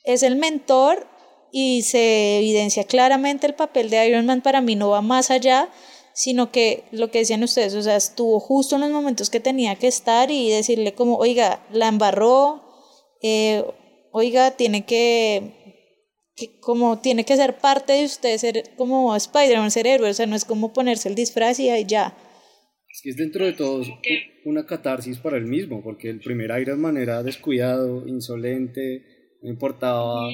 es 0.02 0.24
el 0.24 0.34
mentor 0.34 1.06
y 1.52 1.82
se 1.82 2.38
evidencia 2.38 2.82
claramente 2.82 3.46
el 3.46 3.54
papel 3.54 3.88
de 3.88 4.08
Iron 4.08 4.26
Man 4.26 4.42
para 4.42 4.60
mí 4.60 4.74
no 4.74 4.88
va 4.88 5.00
más 5.00 5.30
allá, 5.30 5.68
sino 6.12 6.50
que 6.50 6.82
lo 6.90 7.12
que 7.12 7.20
decían 7.20 7.44
ustedes, 7.44 7.74
o 7.74 7.82
sea, 7.82 7.94
estuvo 7.94 8.40
justo 8.40 8.74
en 8.74 8.80
los 8.80 8.90
momentos 8.90 9.30
que 9.30 9.38
tenía 9.38 9.76
que 9.76 9.86
estar 9.86 10.32
y 10.32 10.50
decirle 10.50 10.94
como, 10.94 11.18
oiga, 11.18 11.64
la 11.70 11.86
embarró, 11.86 12.64
eh, 13.22 13.64
oiga, 14.12 14.56
tiene 14.56 14.84
que, 14.84 15.84
que, 16.36 16.58
como 16.60 17.00
tiene 17.00 17.24
que 17.24 17.36
ser 17.36 17.58
parte 17.58 17.92
de 17.94 18.04
usted, 18.04 18.36
ser 18.38 18.70
como 18.76 19.14
Spider-Man, 19.14 19.70
ser 19.70 19.86
héroe, 19.86 20.10
o 20.10 20.14
sea, 20.14 20.26
no 20.26 20.36
es 20.36 20.44
como 20.44 20.72
ponerse 20.72 21.08
el 21.08 21.14
disfraz 21.14 21.58
y 21.60 21.70
ahí 21.70 21.84
ya. 21.86 22.16
Es 22.88 23.02
que 23.02 23.10
es 23.10 23.16
dentro 23.16 23.44
de 23.44 23.52
todo 23.52 23.84
una 24.44 24.66
catarsis 24.66 25.18
para 25.18 25.36
él 25.36 25.46
mismo, 25.46 25.82
porque 25.82 26.10
el 26.10 26.20
primer 26.20 26.50
Iron 26.60 26.80
Man 26.80 26.96
era 26.96 27.22
descuidado, 27.22 28.06
insolente, 28.06 29.04
no 29.42 29.50
importaba 29.50 30.28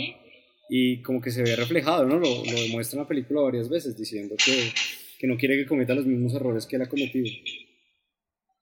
y 0.69 1.03
como 1.03 1.21
que 1.21 1.31
se 1.31 1.43
ve 1.43 1.55
reflejado, 1.55 2.07
¿no? 2.07 2.19
Lo, 2.19 2.29
lo 2.29 2.61
demuestra 2.61 2.99
en 2.99 3.03
la 3.03 3.09
película 3.09 3.43
varias 3.43 3.69
veces 3.69 3.97
diciendo 3.97 4.35
que, 4.37 4.73
que 5.19 5.27
no 5.27 5.37
quiere 5.37 5.57
que 5.57 5.67
cometa 5.67 5.95
los 5.95 6.07
mismos 6.07 6.35
errores 6.35 6.67
que 6.67 6.77
él 6.77 6.83
ha 6.83 6.89
cometido. 6.89 7.27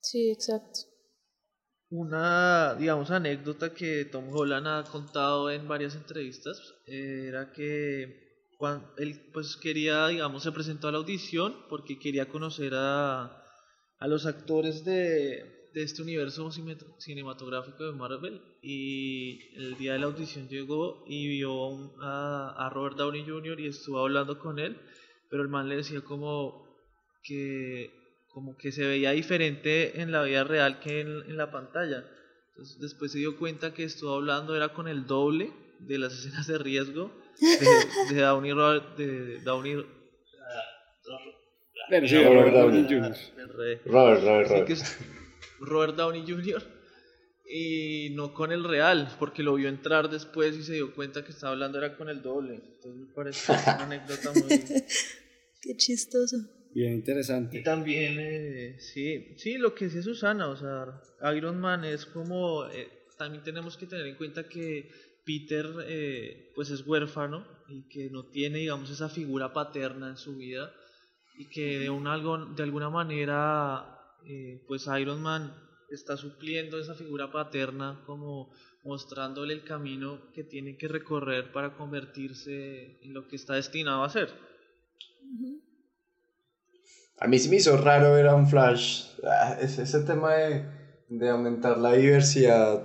Sí, 0.01 0.31
exacto. 0.31 0.94
Una, 1.97 2.75
digamos, 2.75 3.13
anécdota 3.13 3.73
que 3.73 4.05
Tom 4.07 4.29
Holland 4.35 4.67
ha 4.67 4.83
contado 4.83 5.49
en 5.49 5.69
varias 5.69 5.95
entrevistas 5.95 6.75
era 6.87 7.53
que 7.53 8.51
cuando 8.59 8.93
él 8.97 9.31
pues 9.33 9.57
quería, 9.57 10.09
digamos, 10.09 10.43
se 10.43 10.51
presentó 10.51 10.89
a 10.89 10.93
la 10.93 10.99
audición 10.99 11.55
porque 11.69 12.01
quería 12.01 12.29
conocer 12.29 12.73
a, 12.75 13.45
a 14.01 14.09
los 14.09 14.27
actores 14.27 14.85
de, 14.85 15.71
de 15.73 15.83
este 15.85 16.03
universo 16.03 16.51
cinematográfico 16.99 17.85
de 17.85 17.93
Marvel 17.93 18.43
y 18.61 19.55
el 19.55 19.77
día 19.77 19.93
de 19.93 20.01
la 20.01 20.07
audición 20.07 20.49
llegó 20.49 21.05
y 21.07 21.29
vio 21.29 21.95
a, 22.01 22.57
a, 22.59 22.71
Robert 22.71 22.97
Downey 22.97 23.25
Jr. 23.25 23.61
y 23.61 23.69
estuvo 23.69 24.01
hablando 24.01 24.41
con 24.41 24.59
él, 24.59 24.81
pero 25.31 25.45
el 25.45 25.49
man 25.49 25.69
le 25.69 25.77
decía 25.77 26.01
como 26.01 26.67
que, 27.23 28.04
como 28.35 28.57
que 28.57 28.73
se 28.73 28.85
veía 28.85 29.13
diferente 29.13 30.03
en 30.03 30.11
la 30.11 30.25
vida 30.25 30.43
real 30.43 30.81
que 30.81 31.01
en, 31.01 31.37
la 31.37 31.53
pantalla. 31.53 32.05
Entonces 32.51 32.81
después 32.81 33.13
se 33.13 33.19
dio 33.19 33.39
cuenta 33.39 33.73
que 33.73 33.85
estuvo 33.85 34.13
hablando 34.13 34.57
era 34.57 34.71
con 34.71 34.89
el 34.89 35.07
doble 35.07 35.53
de 35.79 35.99
las 35.99 36.13
escenas 36.19 36.49
de 36.49 36.59
riesgo 36.59 37.13
de, 38.11 38.21
Downey 38.21 38.53
Robert, 38.53 38.97
de 38.97 39.41
Downey 39.41 39.75
Robert 39.75 39.89
Downey 41.91 42.85
Jr. 42.89 43.17
Robert, 43.47 43.87
Robert, 43.87 44.23
Robert. 44.23 44.79
Robert 45.61 45.97
Downey 45.97 46.25
Jr. 46.27 46.63
y 47.49 48.11
no 48.15 48.35
con 48.35 48.53
el 48.53 48.65
real, 48.65 49.15
porque 49.19 49.43
lo 49.43 49.55
vio 49.55 49.69
entrar 49.69 50.11
después 50.11 50.57
y 50.57 50.63
se 50.63 50.75
dio 50.75 50.95
cuenta 50.95 51.25
que 51.25 51.31
estaba 51.31 51.53
hablando 51.53 51.79
era 51.79 51.97
con 51.97 52.09
el 52.09 52.21
doble. 52.23 52.55
Entonces 52.55 52.95
me 52.95 53.15
parece 53.15 53.53
una 53.53 53.85
anécdota 53.85 54.33
muy... 54.33 54.49
Qué 55.63 55.77
chistoso. 55.77 56.37
Bien 56.75 56.93
interesante. 56.95 57.59
Y 57.59 57.63
también, 57.63 58.17
eh, 58.19 58.77
sí, 58.81 59.37
sí, 59.39 59.59
lo 59.59 59.77
que 59.77 59.85
dice 59.85 60.03
Susana, 60.03 60.49
o 60.49 60.57
sea, 60.57 61.01
Iron 61.33 61.61
Man 61.61 61.85
es 61.85 62.05
como, 62.05 62.67
eh, 62.67 62.89
también 63.17 63.45
tenemos 63.45 63.77
que 63.77 63.87
tener 63.87 64.07
en 64.07 64.17
cuenta 64.17 64.49
que 64.49 64.91
Peter 65.25 65.67
eh, 65.87 66.51
pues 66.57 66.71
es 66.71 66.85
huérfano 66.85 67.47
y 67.69 67.89
que 67.89 68.11
no 68.11 68.25
tiene, 68.27 68.59
digamos, 68.59 68.91
esa 68.91 69.09
figura 69.09 69.53
paterna 69.53 70.09
en 70.09 70.17
su 70.17 70.37
vida 70.37 70.75
y 71.39 71.49
que 71.49 71.79
de, 71.79 71.91
un 71.91 72.09
algo, 72.09 72.45
de 72.45 72.63
alguna 72.65 72.91
manera, 72.91 73.99
pues 74.67 74.89
Iron 74.99 75.23
Man 75.23 75.55
está 75.91 76.17
supliendo 76.17 76.79
esa 76.79 76.95
figura 76.95 77.31
paterna 77.31 78.03
como 78.05 78.53
mostrándole 78.83 79.55
el 79.55 79.63
camino 79.63 80.33
que 80.33 80.43
tiene 80.43 80.77
que 80.77 80.89
recorrer 80.89 81.53
para 81.53 81.77
convertirse 81.77 82.99
en 83.01 83.15
lo 83.15 83.29
que 83.29 83.37
está 83.37 83.55
destinado 83.55 84.03
a 84.03 84.11
ser. 84.11 84.29
A 87.19 87.29
mí 87.29 87.39
sí 87.39 87.49
me 87.49 87.57
hizo 87.57 87.77
raro 87.77 88.13
ver 88.13 88.27
a 88.27 88.35
un 88.35 88.49
Flash. 88.49 89.05
Ah, 89.25 89.57
ese, 89.61 90.01
tema 90.01 90.35
de, 90.35 91.31
aumentar 91.31 91.79
la 91.79 91.93
diversidad 91.93 92.83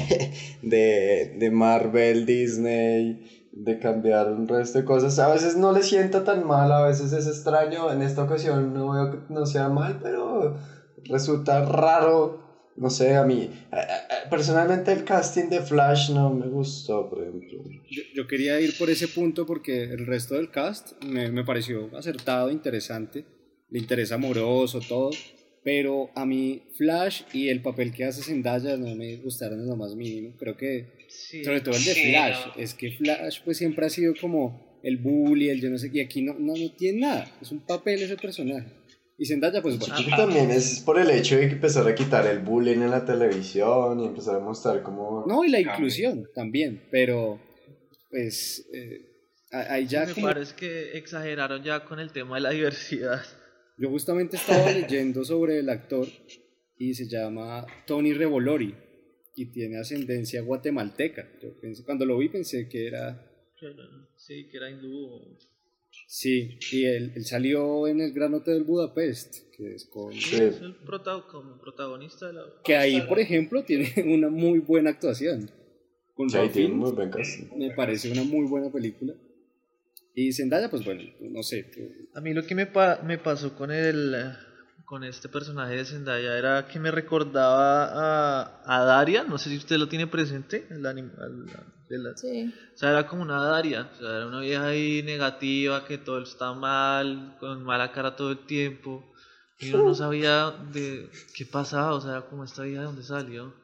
de, 0.62 1.36
de, 1.38 1.50
Marvel, 1.50 2.26
Disney, 2.26 3.48
de 3.52 3.78
cambiar 3.78 4.30
un 4.30 4.46
resto 4.46 4.78
de 4.78 4.84
cosas. 4.84 5.18
A 5.18 5.32
veces 5.32 5.56
no 5.56 5.72
le 5.72 5.82
sienta 5.82 6.22
tan 6.22 6.46
mal, 6.46 6.70
a 6.70 6.86
veces 6.86 7.12
es 7.12 7.26
extraño. 7.26 7.90
En 7.90 8.02
esta 8.02 8.24
ocasión 8.24 8.74
no 8.74 8.92
veo 8.92 9.10
que 9.10 9.32
no 9.32 9.46
sea 9.46 9.68
mal, 9.68 10.00
pero 10.02 10.58
resulta 11.04 11.64
raro. 11.64 12.40
No 12.74 12.88
sé, 12.88 13.16
a 13.16 13.24
mí, 13.24 13.50
personalmente 14.30 14.92
el 14.92 15.04
casting 15.04 15.50
de 15.50 15.60
Flash 15.60 16.10
no 16.10 16.30
me 16.30 16.46
gustó, 16.46 17.10
por 17.10 17.20
ejemplo. 17.22 17.62
Yo, 18.14 18.26
quería 18.26 18.58
ir 18.60 18.78
por 18.78 18.88
ese 18.88 19.08
punto 19.08 19.44
porque 19.44 19.84
el 19.84 20.06
resto 20.06 20.36
del 20.36 20.50
cast 20.50 20.92
me, 21.04 21.30
me 21.30 21.44
pareció 21.44 21.94
acertado, 21.94 22.50
interesante 22.50 23.26
le 23.72 23.78
interesa 23.78 24.16
amoroso, 24.16 24.80
todo. 24.86 25.10
Pero 25.64 26.10
a 26.14 26.26
mí 26.26 26.62
Flash 26.76 27.22
y 27.32 27.48
el 27.48 27.62
papel 27.62 27.92
que 27.92 28.04
hace 28.04 28.22
Zendaya 28.22 28.76
no 28.76 28.94
me 28.94 29.16
gustaron 29.16 29.60
en 29.60 29.66
lo 29.66 29.76
más 29.76 29.94
mínimo. 29.94 30.36
Creo 30.36 30.56
que, 30.56 31.06
sobre 31.44 31.60
todo 31.60 31.76
el 31.76 31.84
de 31.84 31.94
Flash, 31.94 32.36
es 32.56 32.74
que 32.74 32.92
Flash 32.92 33.40
pues 33.44 33.58
siempre 33.58 33.86
ha 33.86 33.90
sido 33.90 34.12
como 34.20 34.80
el 34.82 34.98
bully, 34.98 35.48
el 35.48 35.60
yo 35.60 35.70
no 35.70 35.78
sé, 35.78 35.90
y 35.92 36.00
aquí 36.00 36.22
no, 36.22 36.34
no, 36.38 36.54
tiene 36.76 37.00
nada. 37.00 37.32
Es 37.40 37.50
un 37.52 37.60
papel 37.60 38.02
ese 38.02 38.16
personaje. 38.16 38.66
Y 39.16 39.26
Zendaya, 39.26 39.62
pues 39.62 39.78
bueno. 39.78 39.94
también 40.16 40.50
es 40.50 40.80
por 40.80 40.98
el 40.98 41.08
hecho 41.10 41.36
de 41.36 41.46
que 41.46 41.54
empezar 41.54 41.86
a 41.86 41.94
quitar 41.94 42.26
el 42.26 42.40
bullying 42.40 42.78
en 42.78 42.90
la 42.90 43.04
televisión 43.04 44.00
y 44.00 44.06
empezar 44.06 44.36
a 44.36 44.40
mostrar 44.40 44.82
cómo. 44.82 45.24
No, 45.28 45.44
y 45.44 45.48
la 45.48 45.60
inclusión 45.60 46.28
también, 46.34 46.82
pero 46.90 47.40
pues. 48.10 48.66
Eh, 48.74 49.12
ahí 49.52 49.86
ya. 49.86 50.06
Me 50.06 50.14
parece 50.14 50.56
que 50.56 50.98
exageraron 50.98 51.62
ya 51.62 51.84
con 51.84 52.00
el 52.00 52.10
tema 52.10 52.34
de 52.34 52.40
la 52.40 52.50
diversidad. 52.50 53.22
Yo 53.78 53.88
justamente 53.88 54.36
estaba 54.36 54.70
leyendo 54.72 55.24
sobre 55.24 55.58
el 55.58 55.68
actor 55.68 56.06
y 56.78 56.94
se 56.94 57.08
llama 57.08 57.66
Tony 57.86 58.12
Revolori 58.12 58.74
y 59.34 59.46
tiene 59.46 59.78
ascendencia 59.78 60.42
guatemalteca. 60.42 61.28
Yo 61.42 61.58
pensé, 61.60 61.84
cuando 61.84 62.04
lo 62.04 62.18
vi 62.18 62.28
pensé 62.28 62.68
que 62.68 62.86
era... 62.86 63.28
Sí, 64.16 64.48
que 64.48 64.56
era 64.56 64.70
hindú. 64.70 65.36
Sí, 66.06 66.58
y 66.72 66.84
él, 66.84 67.12
él, 67.14 67.24
salió 67.24 67.86
en 67.86 68.00
el 68.00 68.12
Gran 68.12 68.34
Hotel 68.34 68.64
Budapest, 68.64 69.50
que 69.56 69.74
es 69.74 69.84
con... 69.86 70.12
Sí, 70.12 70.36
es 70.36 70.60
el 70.60 70.76
como 71.30 71.58
protagonista 71.58 72.26
de 72.26 72.32
la... 72.34 72.42
Que 72.64 72.76
ahí, 72.76 73.00
por 73.02 73.18
ejemplo, 73.18 73.64
tiene 73.64 73.92
una 74.14 74.28
muy 74.28 74.58
buena 74.58 74.90
actuación. 74.90 75.50
Con 76.14 76.28
sí, 76.28 76.38
tiene 76.52 76.74
muy 76.74 76.92
buen 76.92 77.10
Me 77.56 77.70
parece 77.74 78.10
una 78.10 78.24
muy 78.24 78.46
buena 78.46 78.70
película. 78.70 79.14
Y 80.14 80.32
Zendaya, 80.32 80.68
pues 80.68 80.84
bueno, 80.84 81.02
no 81.20 81.42
sé. 81.42 81.70
A 82.14 82.20
mí 82.20 82.34
lo 82.34 82.44
que 82.44 82.54
me, 82.54 82.68
me 83.04 83.18
pasó 83.18 83.56
con 83.56 83.70
el 83.70 84.36
con 84.84 85.04
este 85.04 85.30
personaje 85.30 85.76
de 85.76 85.86
Zendaya 85.86 86.36
era 86.36 86.68
que 86.68 86.78
me 86.78 86.90
recordaba 86.90 87.86
a, 87.86 88.62
a 88.66 88.84
Daria, 88.84 89.24
no 89.24 89.38
sé 89.38 89.48
si 89.48 89.56
usted 89.56 89.78
lo 89.78 89.88
tiene 89.88 90.06
presente, 90.06 90.66
el 90.68 90.84
animal. 90.84 91.46
Sí. 92.16 92.52
O 92.74 92.76
sea, 92.76 92.90
era 92.90 93.06
como 93.06 93.22
una 93.22 93.42
Daria, 93.42 93.90
o 93.90 93.98
sea, 93.98 94.16
era 94.16 94.26
una 94.26 94.40
vieja 94.40 94.66
ahí 94.66 95.02
negativa, 95.02 95.84
que 95.86 95.98
todo 95.98 96.22
está 96.22 96.52
mal, 96.52 97.36
con 97.38 97.62
mala 97.64 97.92
cara 97.92 98.16
todo 98.16 98.32
el 98.32 98.46
tiempo. 98.46 99.12
Y 99.58 99.72
uno 99.72 99.84
no 99.84 99.94
sabía 99.94 100.50
de 100.72 101.08
qué 101.36 101.46
pasaba, 101.46 101.94
o 101.94 102.00
sea, 102.00 102.22
como 102.22 102.44
esta 102.44 102.62
vieja 102.62 102.80
de 102.80 102.86
dónde 102.86 103.02
salió. 103.02 103.54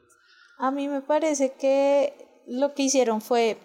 A 0.58 0.70
mí 0.70 0.88
me 0.88 1.02
parece 1.02 1.54
que 1.60 2.14
lo 2.46 2.74
que 2.74 2.84
hicieron 2.84 3.20
fue 3.20 3.58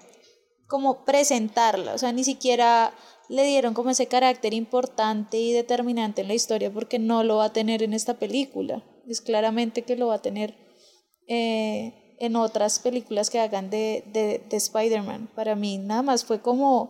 como 0.73 1.05
presentarla, 1.05 1.93
o 1.93 1.99
sea, 1.99 2.11
ni 2.13 2.23
siquiera 2.23 2.95
le 3.29 3.43
dieron 3.43 3.75
como 3.75 3.91
ese 3.91 4.07
carácter 4.07 4.55
importante 4.55 5.37
y 5.37 5.53
determinante 5.53 6.21
en 6.21 6.29
la 6.29 6.33
historia 6.33 6.73
porque 6.73 6.97
no 6.97 7.23
lo 7.23 7.35
va 7.35 7.45
a 7.45 7.53
tener 7.53 7.83
en 7.83 7.93
esta 7.93 8.15
película, 8.15 8.83
es 9.07 9.21
claramente 9.21 9.83
que 9.83 9.95
lo 9.95 10.07
va 10.07 10.15
a 10.15 10.21
tener 10.23 10.55
eh, 11.27 12.15
en 12.19 12.35
otras 12.35 12.79
películas 12.79 13.29
que 13.29 13.39
hagan 13.39 13.69
de, 13.69 14.03
de, 14.13 14.43
de 14.49 14.57
Spider-Man. 14.57 15.29
Para 15.35 15.53
mí 15.55 15.77
nada 15.77 16.01
más 16.01 16.25
fue 16.25 16.41
como, 16.41 16.89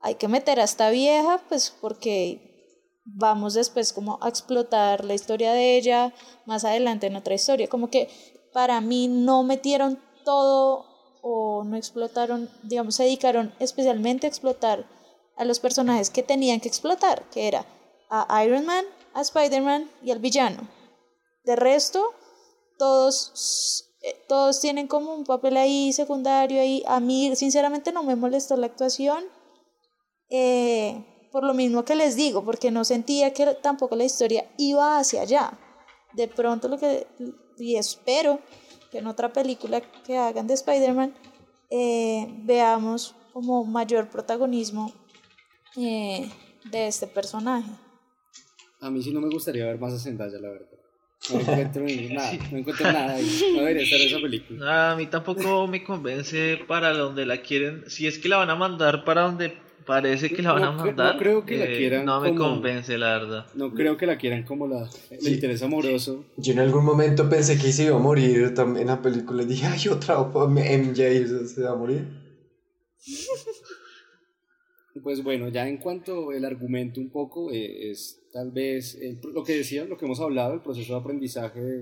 hay 0.00 0.14
que 0.14 0.28
meter 0.28 0.58
a 0.58 0.64
esta 0.64 0.88
vieja, 0.88 1.42
pues 1.50 1.70
porque 1.82 2.72
vamos 3.04 3.52
después 3.52 3.92
como 3.92 4.18
a 4.22 4.28
explotar 4.30 5.04
la 5.04 5.12
historia 5.12 5.52
de 5.52 5.76
ella 5.76 6.14
más 6.46 6.64
adelante 6.64 7.08
en 7.08 7.16
otra 7.16 7.34
historia, 7.34 7.68
como 7.68 7.90
que 7.90 8.08
para 8.54 8.80
mí 8.80 9.06
no 9.06 9.42
metieron 9.42 10.00
todo 10.24 10.97
o 11.30 11.62
no 11.62 11.76
explotaron, 11.76 12.48
digamos, 12.62 12.94
se 12.94 13.02
dedicaron 13.04 13.52
especialmente 13.58 14.26
a 14.26 14.30
explotar 14.30 14.86
a 15.36 15.44
los 15.44 15.60
personajes 15.60 16.08
que 16.08 16.22
tenían 16.22 16.58
que 16.58 16.68
explotar, 16.68 17.22
que 17.30 17.46
era 17.46 17.66
a 18.08 18.42
Iron 18.44 18.64
Man, 18.64 18.86
a 19.12 19.20
Spider-Man 19.20 19.90
y 20.02 20.10
al 20.10 20.20
villano. 20.20 20.66
De 21.44 21.54
resto, 21.54 22.14
todos, 22.78 23.84
eh, 24.00 24.16
todos 24.26 24.60
tienen 24.60 24.88
como 24.88 25.14
un 25.14 25.24
papel 25.24 25.58
ahí 25.58 25.92
secundario 25.92 26.62
ahí. 26.62 26.82
A 26.86 26.98
mí, 26.98 27.36
sinceramente, 27.36 27.92
no 27.92 28.02
me 28.02 28.16
molestó 28.16 28.56
la 28.56 28.66
actuación. 28.66 29.22
Eh, 30.30 31.28
por 31.30 31.44
lo 31.44 31.52
mismo 31.52 31.84
que 31.84 31.94
les 31.94 32.16
digo, 32.16 32.42
porque 32.42 32.70
no 32.70 32.84
sentía 32.86 33.34
que 33.34 33.54
tampoco 33.54 33.96
la 33.96 34.04
historia 34.04 34.50
iba 34.56 34.98
hacia 34.98 35.22
allá. 35.22 35.58
De 36.14 36.26
pronto 36.26 36.68
lo 36.68 36.78
que, 36.78 37.06
y 37.58 37.76
espero 37.76 38.40
que 38.90 38.98
en 38.98 39.06
otra 39.06 39.32
película 39.32 39.80
que 39.80 40.16
hagan 40.16 40.46
de 40.46 40.54
Spider-Man 40.54 41.14
eh, 41.70 42.26
veamos 42.44 43.14
como 43.32 43.64
mayor 43.64 44.08
protagonismo 44.08 44.92
eh, 45.76 46.30
de 46.70 46.88
este 46.88 47.06
personaje. 47.06 47.70
A 48.80 48.90
mí 48.90 49.02
sí 49.02 49.12
no 49.12 49.20
me 49.20 49.28
gustaría 49.28 49.66
ver 49.66 49.78
más 49.78 49.92
a 49.92 49.98
Zendaya, 49.98 50.38
la 50.38 50.50
verdad. 50.50 50.78
No 51.30 51.40
encuentro 51.40 51.82
nada, 51.82 52.32
no 52.50 52.58
encuentro 52.58 52.92
nada 52.92 53.14
ahí. 53.14 53.52
No 53.52 53.60
debería 53.60 53.82
estar 53.82 54.00
esa 54.00 54.18
película. 54.18 54.92
a 54.92 54.96
mí 54.96 55.06
tampoco 55.06 55.66
me 55.66 55.82
convence 55.82 56.58
para 56.66 56.92
donde 56.92 57.26
la 57.26 57.42
quieren. 57.42 57.84
Si 57.88 58.06
es 58.06 58.18
que 58.18 58.28
la 58.28 58.38
van 58.38 58.50
a 58.50 58.56
mandar 58.56 59.04
para 59.04 59.22
donde 59.22 59.58
parece 59.88 60.28
que 60.28 60.42
la 60.42 60.52
van 60.52 60.64
a 60.64 60.72
mandar. 60.72 61.14
No 61.14 61.18
creo 61.18 61.46
que 61.46 61.56
la 61.56 61.64
eh, 61.64 61.78
quieran. 61.78 62.04
No 62.04 62.20
me 62.20 62.34
convence, 62.34 62.98
la 62.98 63.18
verdad. 63.18 63.46
No 63.54 63.72
creo 63.72 63.96
que 63.96 64.04
la 64.04 64.18
quieran 64.18 64.44
como 64.44 64.68
la, 64.68 64.88
el 65.10 65.26
interés 65.26 65.62
amoroso. 65.62 66.26
Yo 66.36 66.52
en 66.52 66.58
algún 66.58 66.84
momento 66.84 67.28
pensé 67.28 67.56
que 67.56 67.72
se 67.72 67.84
iba 67.84 67.96
a 67.96 67.98
morir 67.98 68.52
también 68.54 68.82
en 68.82 68.88
la 68.88 69.02
película. 69.02 69.42
Y 69.42 69.46
dije, 69.46 69.66
ay, 69.66 69.88
otra 69.88 70.18
MJ 70.18 71.46
se 71.48 71.62
va 71.62 71.70
a 71.70 71.74
morir. 71.74 72.06
Pues 75.02 75.22
bueno, 75.22 75.48
ya 75.48 75.66
en 75.66 75.78
cuanto 75.78 76.32
el 76.32 76.44
argumento 76.44 77.00
un 77.00 77.08
poco 77.08 77.50
eh, 77.50 77.90
es 77.90 78.20
tal 78.30 78.50
vez 78.50 78.98
lo 79.22 79.42
que 79.42 79.56
decía, 79.56 79.84
lo 79.84 79.96
que 79.96 80.04
hemos 80.04 80.20
hablado, 80.20 80.52
el 80.52 80.60
proceso 80.60 80.92
de 80.92 81.00
aprendizaje 81.00 81.60
de, 81.60 81.76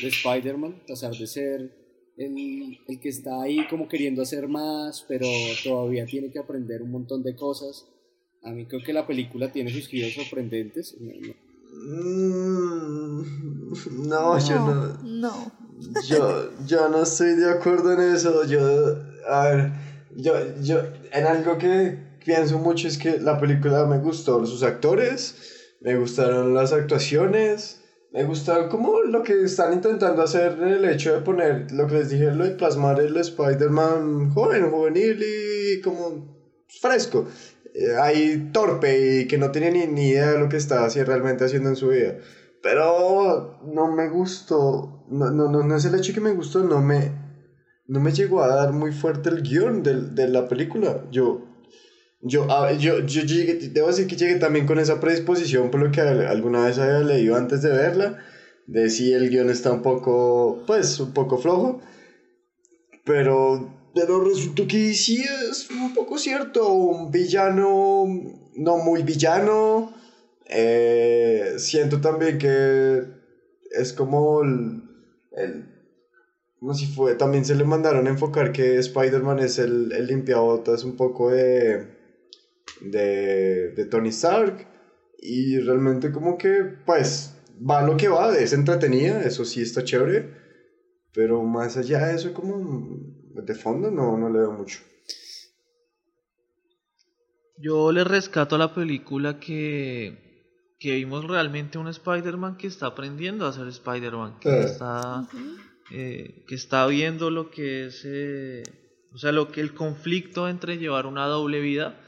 de 0.00 0.08
Spider-Man, 0.08 0.84
pasar 0.88 1.12
de 1.12 1.26
ser 1.26 1.81
el, 2.16 2.78
el, 2.86 3.00
que 3.00 3.08
está 3.08 3.42
ahí 3.42 3.66
como 3.68 3.88
queriendo 3.88 4.22
hacer 4.22 4.48
más, 4.48 5.04
pero 5.08 5.26
todavía 5.62 6.06
tiene 6.06 6.30
que 6.30 6.38
aprender 6.38 6.82
un 6.82 6.90
montón 6.90 7.22
de 7.22 7.34
cosas. 7.34 7.86
A 8.42 8.50
mí 8.50 8.66
creo 8.66 8.82
que 8.84 8.92
la 8.92 9.06
película 9.06 9.52
tiene 9.52 9.72
sus 9.72 9.88
giros 9.88 10.14
sorprendentes. 10.14 10.96
No, 11.00 11.12
no, 13.90 14.38
yo 14.48 14.56
no. 14.56 15.02
No. 15.02 15.52
Yo, 16.06 16.50
yo 16.66 16.88
no 16.88 17.02
estoy 17.02 17.34
de 17.34 17.50
acuerdo 17.50 17.92
en 17.92 18.14
eso. 18.14 18.44
Yo, 18.44 18.98
a 19.28 19.48
ver, 19.48 19.72
yo, 20.16 20.34
yo, 20.60 20.80
en 21.12 21.26
algo 21.26 21.58
que 21.58 21.98
pienso 22.24 22.58
mucho 22.58 22.88
es 22.88 22.98
que 22.98 23.18
la 23.18 23.40
película 23.40 23.84
me 23.86 23.98
gustó 23.98 24.44
sus 24.46 24.62
actores, 24.62 25.34
me 25.80 25.96
gustaron 25.96 26.54
las 26.54 26.72
actuaciones 26.72 27.81
me 28.12 28.24
gusta 28.24 28.68
como 28.68 29.00
lo 29.02 29.22
que 29.22 29.44
están 29.44 29.72
intentando 29.72 30.22
hacer 30.22 30.58
en 30.60 30.68
el 30.68 30.84
hecho 30.84 31.14
de 31.14 31.20
poner 31.20 31.72
lo 31.72 31.86
que 31.86 31.94
les 31.94 32.10
dije, 32.10 32.30
lo 32.32 32.44
de 32.44 32.50
plasmar 32.50 33.00
el 33.00 33.16
Spider-Man 33.16 34.30
joven, 34.34 34.70
juvenil 34.70 35.22
y 35.22 35.80
como 35.80 36.58
fresco. 36.80 37.26
Eh, 37.74 37.96
ahí 37.98 38.50
torpe 38.52 39.20
y 39.20 39.26
que 39.26 39.38
no 39.38 39.50
tiene 39.50 39.70
ni, 39.70 39.86
ni 39.86 40.08
idea 40.10 40.32
de 40.32 40.38
lo 40.38 40.48
que 40.50 40.58
está 40.58 40.84
así 40.84 41.02
realmente 41.02 41.44
haciendo 41.44 41.70
en 41.70 41.76
su 41.76 41.88
vida. 41.88 42.18
Pero 42.62 43.60
no 43.64 43.90
me 43.90 44.10
gustó, 44.10 45.06
no, 45.08 45.30
no, 45.30 45.48
no, 45.48 45.74
es 45.74 45.84
el 45.86 45.94
hecho 45.94 46.12
que 46.12 46.20
me 46.20 46.32
gustó, 46.32 46.62
no 46.62 46.80
me, 46.82 47.12
no 47.86 47.98
me 47.98 48.12
llegó 48.12 48.42
a 48.42 48.54
dar 48.54 48.72
muy 48.72 48.92
fuerte 48.92 49.30
el 49.30 49.42
guion 49.42 49.82
de 49.82 50.28
la 50.28 50.48
película. 50.48 51.06
Yo, 51.10 51.51
Yo, 52.24 52.46
yo, 52.78 53.00
yo 53.00 53.22
llegué, 53.22 53.54
debo 53.54 53.88
decir 53.88 54.06
que 54.06 54.14
llegué 54.14 54.36
también 54.36 54.64
con 54.64 54.78
esa 54.78 55.00
predisposición 55.00 55.72
por 55.72 55.80
lo 55.80 55.90
que 55.90 56.00
alguna 56.00 56.66
vez 56.66 56.78
había 56.78 57.00
leído 57.00 57.34
antes 57.34 57.62
de 57.62 57.70
verla, 57.72 58.16
de 58.66 58.90
si 58.90 59.12
el 59.12 59.28
guion 59.28 59.50
está 59.50 59.72
un 59.72 59.82
poco, 59.82 60.62
pues, 60.64 61.00
un 61.00 61.12
poco 61.12 61.36
flojo, 61.36 61.80
pero, 63.04 63.74
pero 63.92 64.22
resultó 64.22 64.68
que 64.68 64.94
sí 64.94 65.20
es 65.50 65.68
un 65.70 65.92
poco 65.94 66.16
cierto, 66.16 66.72
un 66.72 67.10
villano, 67.10 68.04
no 68.54 68.76
muy 68.76 69.02
villano, 69.02 69.92
eh, 70.46 71.54
siento 71.58 72.00
también 72.00 72.38
que 72.38 73.02
es 73.72 73.92
como 73.92 74.42
el, 74.42 74.80
el 75.32 75.64
como 76.60 76.74
si 76.74 76.86
fue, 76.86 77.16
también 77.16 77.44
se 77.44 77.56
le 77.56 77.64
mandaron 77.64 78.06
a 78.06 78.10
enfocar 78.10 78.52
que 78.52 78.76
Spider-Man 78.76 79.40
es 79.40 79.58
el, 79.58 79.90
el 79.90 80.06
limpiabotas 80.06 80.84
un 80.84 80.96
poco 80.96 81.30
de, 81.30 82.01
de, 82.84 83.70
de 83.70 83.84
Tony 83.86 84.08
Stark. 84.10 84.66
Y 85.18 85.58
realmente 85.60 86.10
como 86.10 86.36
que 86.36 86.64
pues 86.84 87.36
va 87.58 87.82
lo 87.82 87.96
que 87.96 88.08
va, 88.08 88.36
es 88.36 88.52
entretenida, 88.52 89.22
eso 89.22 89.44
sí 89.44 89.62
está 89.62 89.84
chévere, 89.84 90.34
pero 91.12 91.42
más 91.44 91.76
allá 91.76 92.06
de 92.06 92.16
eso 92.16 92.34
como 92.34 92.98
de 93.34 93.54
fondo 93.54 93.90
no, 93.90 94.16
no 94.18 94.28
le 94.28 94.40
veo 94.40 94.52
mucho. 94.52 94.80
Yo 97.58 97.92
le 97.92 98.02
rescato 98.02 98.56
a 98.56 98.58
la 98.58 98.74
película 98.74 99.38
que 99.38 100.22
que 100.82 100.96
vimos 100.96 101.24
realmente 101.24 101.78
un 101.78 101.86
Spider-Man 101.86 102.56
que 102.56 102.66
está 102.66 102.86
aprendiendo 102.86 103.46
a 103.46 103.52
ser 103.52 103.68
Spider-Man, 103.68 104.40
que, 104.40 104.62
está, 104.62 105.28
eh, 105.92 106.44
que 106.48 106.56
está 106.56 106.84
viendo 106.88 107.30
lo 107.30 107.52
que 107.52 107.86
es, 107.86 108.02
eh, 108.04 108.64
o 109.14 109.18
sea, 109.18 109.30
lo 109.30 109.52
que 109.52 109.60
el 109.60 109.74
conflicto 109.74 110.48
entre 110.48 110.78
llevar 110.78 111.06
una 111.06 111.26
doble 111.26 111.60
vida 111.60 112.00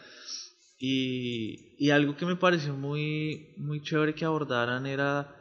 y, 0.84 1.76
y, 1.78 1.90
algo 1.90 2.16
que 2.16 2.26
me 2.26 2.36
pareció 2.36 2.74
muy, 2.74 3.54
muy 3.56 3.80
chévere 3.80 4.14
que 4.14 4.24
abordaran 4.24 4.86
era 4.86 5.34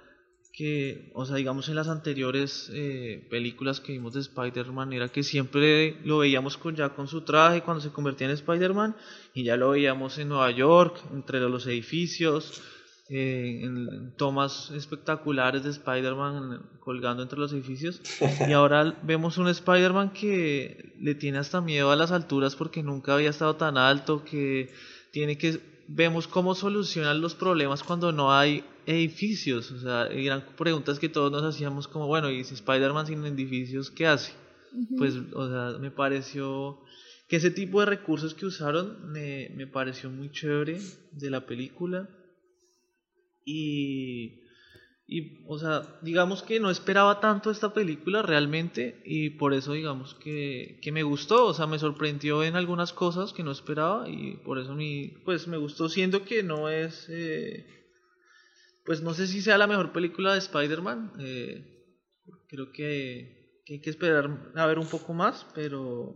que, 0.54 1.12
o 1.16 1.26
sea, 1.26 1.36
digamos 1.36 1.68
en 1.68 1.76
las 1.76 1.88
anteriores 1.88 2.70
eh, 2.74 3.28
películas 3.30 3.82
que 3.82 3.92
vimos 3.92 4.14
de 4.14 4.22
Spider-Man, 4.22 4.94
era 4.94 5.10
que 5.10 5.24
siempre 5.24 5.98
lo 6.06 6.20
veíamos 6.20 6.58
con, 6.58 6.76
ya 6.76 6.90
con 6.90 7.08
su 7.08 7.22
traje 7.22 7.62
cuando 7.62 7.82
se 7.82 7.92
convertía 7.92 8.28
en 8.28 8.34
Spider-Man 8.34 8.96
y 9.34 9.44
ya 9.44 9.58
lo 9.58 9.72
veíamos 9.72 10.18
en 10.20 10.30
Nueva 10.30 10.52
York, 10.52 11.02
entre 11.12 11.40
los 11.40 11.66
edificios, 11.66 12.62
en, 13.10 14.14
tomas 14.16 14.70
espectaculares 14.72 15.64
de 15.64 15.72
Spider-Man 15.72 16.70
colgando 16.80 17.24
entre 17.24 17.40
los 17.40 17.52
edificios. 17.52 18.00
Y 18.48 18.52
ahora 18.54 18.96
vemos 19.02 19.40
un 19.40 19.48
Spider-Man 19.48 20.14
que 20.14 20.94
le 21.00 21.16
tiene 21.16 21.40
hasta 21.40 21.62
miedo 21.62 21.92
a 21.92 21.96
las 21.96 22.12
alturas 22.12 22.56
porque 22.56 22.84
nunca 22.84 23.16
había 23.16 23.32
estado 23.32 23.56
tan 23.56 23.78
alto, 23.78 24.24
que 24.24 24.72
tiene 25.13 25.38
que... 25.38 25.60
Vemos 25.88 26.28
cómo 26.28 26.56
solucionan 26.56 27.21
los 27.21 27.36
problemas 27.36 27.84
cuando 27.84 28.12
no 28.12 28.34
hay 28.34 28.63
edificios. 28.88 29.71
O 29.71 29.80
sea, 29.80 30.08
eran 30.08 30.43
preguntas 30.58 30.97
que 30.97 31.08
todos 31.08 31.32
nos 31.32 31.43
hacíamos 31.43 31.88
como, 31.88 32.08
bueno, 32.08 32.32
¿y 32.32 32.43
si 32.43 32.56
Spider-Man 32.56 33.06
sin 33.06 33.23
edificios 33.23 33.91
qué 33.91 34.08
hace? 34.08 34.34
Pues, 34.97 35.15
o 35.34 35.49
sea, 35.49 35.78
me 35.80 35.91
pareció 35.91 36.80
que 37.28 37.36
ese 37.36 37.52
tipo 37.52 37.80
de 37.80 37.86
recursos 37.86 38.34
que 38.34 38.47
usaron 38.47 39.12
me, 39.12 39.52
me 39.56 39.67
pareció 39.67 40.10
muy 40.10 40.32
chévere 40.32 40.80
de 41.12 41.30
la 41.30 41.45
película. 41.45 42.10
Y, 43.45 44.41
y, 45.13 45.43
o 45.47 45.60
sea, 45.60 45.99
digamos 46.02 46.41
que 46.41 46.60
no 46.60 46.71
esperaba 46.71 47.19
tanto 47.19 47.52
esta 47.52 47.71
película 47.71 48.23
realmente 48.23 48.99
y 49.06 49.30
por 49.30 49.54
eso 49.54 49.73
digamos 49.73 50.15
que, 50.15 50.80
que, 50.82 50.91
me 50.91 51.04
gustó, 51.04 51.45
o 51.45 51.54
sea, 51.54 51.67
me 51.67 51.78
sorprendió 51.78 52.43
en 52.43 52.56
algunas 52.56 52.93
cosas 52.93 53.32
que 53.32 53.43
no 53.43 53.52
esperaba 53.52 54.10
y 54.10 54.38
por 54.38 54.58
eso 54.58 54.73
mi, 54.73 55.10
pues 55.23 55.47
me 55.47 55.58
gustó 55.58 55.88
siendo 55.88 56.26
que 56.26 56.41
no 56.41 56.67
es, 56.67 57.06
eh, 57.10 57.63
pues 58.86 59.04
no 59.04 59.13
sé 59.13 59.28
si 59.28 59.43
sea 59.43 59.60
la 59.60 59.67
mejor 59.67 59.93
película 59.93 60.34
de 60.34 60.39
Spider-Man, 60.39 61.13
eh, 61.19 61.63
creo 62.47 62.71
que, 62.71 63.62
que, 63.67 63.73
hay 63.76 63.82
que 63.82 63.91
esperar 63.91 64.52
a 64.56 64.65
ver 64.65 64.80
un 64.80 64.88
poco 64.88 65.13
más, 65.13 65.45
pero, 65.54 66.15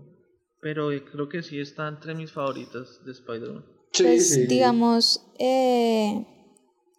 pero 0.60 0.90
creo 1.12 1.30
que 1.30 1.44
sí 1.44 1.60
está 1.60 1.88
entre 1.88 2.16
mis 2.16 2.32
favoritas 2.32 3.06
de 3.06 3.12
Spider-Man. 3.12 3.64
Pues 3.96 4.48
digamos, 4.48 5.22
eh, 5.38 6.26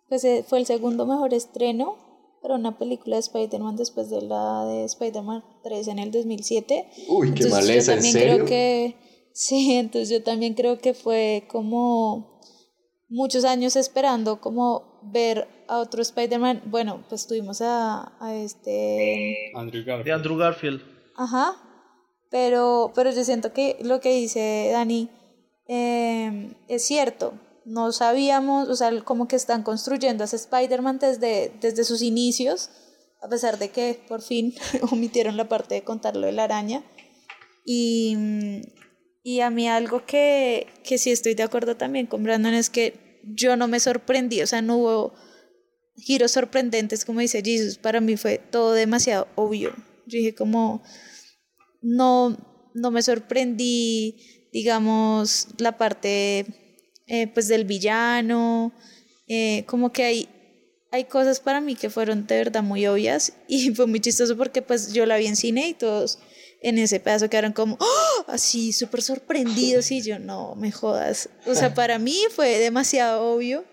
pues 0.09 0.25
eh, 0.25 0.45
fue 0.47 0.59
el 0.59 0.67
segundo 0.67 1.07
mejor 1.07 1.35
estreno 1.35 1.97
para 2.43 2.55
una 2.55 2.79
película 2.79 3.17
de 3.17 3.21
Spider-Man 3.21 3.77
después 3.77 4.11
de 4.11 4.23
la 4.23 4.65
de 4.65 4.85
Spider-Man 4.85 5.45
3 5.63 5.89
en 5.89 5.99
el 5.99 6.11
2007. 6.11 6.89
Uy, 7.09 7.35
qué 7.35 7.49
maleza, 7.49 7.95
¿en 7.95 8.03
serio? 8.03 8.35
Creo 8.35 8.47
que, 8.47 8.97
sí, 9.33 9.75
entonces 9.75 10.09
yo 10.11 10.23
también 10.23 10.55
creo 10.55 10.79
que 10.79 10.95
fue 10.95 11.45
como 11.49 12.41
muchos 13.09 13.45
años 13.45 13.77
esperando 13.77 14.41
como 14.41 15.01
ver 15.03 15.49
a 15.67 15.79
otro 15.79 16.01
Spider-Man. 16.03 16.63
Bueno, 16.67 17.05
pues 17.09 17.27
tuvimos 17.27 17.61
a, 17.61 18.13
a 18.21 18.35
este... 18.37 19.53
Andrew 19.55 19.85
Garfield. 19.85 20.05
De 20.05 20.13
Andrew 20.13 20.37
Garfield. 20.37 20.83
Ajá. 21.17 21.57
Pero, 22.31 22.93
pero 22.95 23.11
yo 23.11 23.25
siento 23.25 23.53
que 23.53 23.79
lo 23.83 24.01
que 24.01 24.15
dice 24.15 24.69
Dani 24.73 25.09
eh, 25.67 26.55
es 26.69 26.85
cierto 26.85 27.33
no 27.69 27.93
sabíamos, 27.93 28.69
o 28.69 28.77
sea, 28.77 28.91
como 29.03 29.29
que 29.29 29.37
están 29.37 29.63
construyendo 29.63 30.25
a 30.25 30.27
Spider-Man 30.27 30.99
desde, 30.99 31.53
desde 31.61 31.85
sus 31.85 32.03
inicios, 32.03 32.71
a 33.21 33.29
pesar 33.29 33.59
de 33.59 33.71
que 33.71 34.01
por 34.09 34.23
fin 34.23 34.55
omitieron 34.91 35.37
la 35.37 35.49
parte 35.49 35.75
de 35.75 35.85
contarlo 35.85 36.27
de 36.27 36.33
la 36.33 36.45
araña. 36.45 36.83
Y, 37.65 38.17
y 39.23 39.41
a 39.41 39.51
mí 39.51 39.69
algo 39.69 40.07
que, 40.07 40.67
que 40.83 40.97
sí 40.97 41.11
estoy 41.11 41.35
de 41.35 41.43
acuerdo 41.43 41.77
también 41.77 42.07
con 42.07 42.23
Brandon 42.23 42.55
es 42.55 42.71
que 42.71 43.21
yo 43.25 43.57
no 43.57 43.69
me 43.69 43.81
sorprendí, 43.81 44.41
o 44.41 44.47
sea, 44.47 44.63
no 44.63 44.79
hubo 44.79 45.15
giros 45.97 46.33
sorprendentes, 46.33 47.05
como 47.05 47.21
dice 47.21 47.43
Jesus, 47.45 47.77
para 47.77 48.01
mí 48.01 48.17
fue 48.17 48.39
todo 48.39 48.73
demasiado 48.73 49.29
obvio. 49.35 49.75
Yo 50.07 50.17
dije 50.19 50.35
como, 50.35 50.83
no, 51.83 52.39
no 52.73 52.91
me 52.91 53.03
sorprendí, 53.03 54.49
digamos, 54.53 55.49
la 55.59 55.77
parte 55.77 56.68
eh, 57.09 57.27
pues 57.27 57.49
del 57.49 57.65
villano, 57.65 58.73
eh, 59.27 59.65
como 59.67 59.93
que 59.93 60.05
hay, 60.05 60.29
hay 60.93 61.05
cosas 61.05 61.41
para 61.41 61.61
mí 61.61 61.75
que 61.75 61.91
fueron 61.91 62.27
de 62.27 62.37
verdad 62.37 62.63
muy 62.63 62.87
obvias 62.87 63.33
y 63.49 63.71
fue 63.75 63.87
muy 63.87 64.01
chistoso 64.01 64.37
porque 64.37 64.63
pues 64.63 64.93
yo 64.93 65.07
la 65.07 65.17
vi 65.17 65.27
en 65.27 65.37
cine 65.37 65.69
y 65.69 65.75
todos 65.75 66.19
en 66.61 66.79
ese 66.79 67.01
pedazo 67.01 67.31
quedaron 67.31 67.53
como 67.53 67.77
¡Oh! 67.81 68.25
así 68.27 68.73
súper 68.73 69.03
sorprendidos 69.03 69.91
y 69.91 70.03
yo 70.03 70.19
no 70.19 70.55
me 70.57 70.73
jodas. 70.73 71.29
O 71.47 71.55
sea, 71.55 71.73
para 71.73 71.99
mí 71.99 72.19
fue 72.35 72.59
demasiado 72.59 73.33
obvio. 73.33 73.65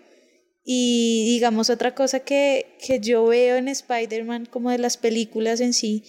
Y 0.64 1.24
digamos 1.26 1.70
otra 1.70 1.94
cosa 1.94 2.20
que, 2.20 2.76
que 2.84 2.98
yo 3.00 3.24
veo 3.26 3.56
en 3.56 3.68
Spider-Man 3.68 4.46
como 4.46 4.70
de 4.70 4.78
las 4.78 4.96
películas 4.96 5.60
en 5.60 5.72
sí 5.72 6.04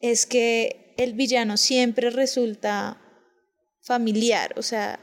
es 0.00 0.26
que 0.26 0.94
el 0.96 1.14
villano 1.14 1.56
siempre 1.56 2.10
resulta 2.10 3.00
familiar, 3.80 4.54
o 4.56 4.62
sea, 4.62 4.98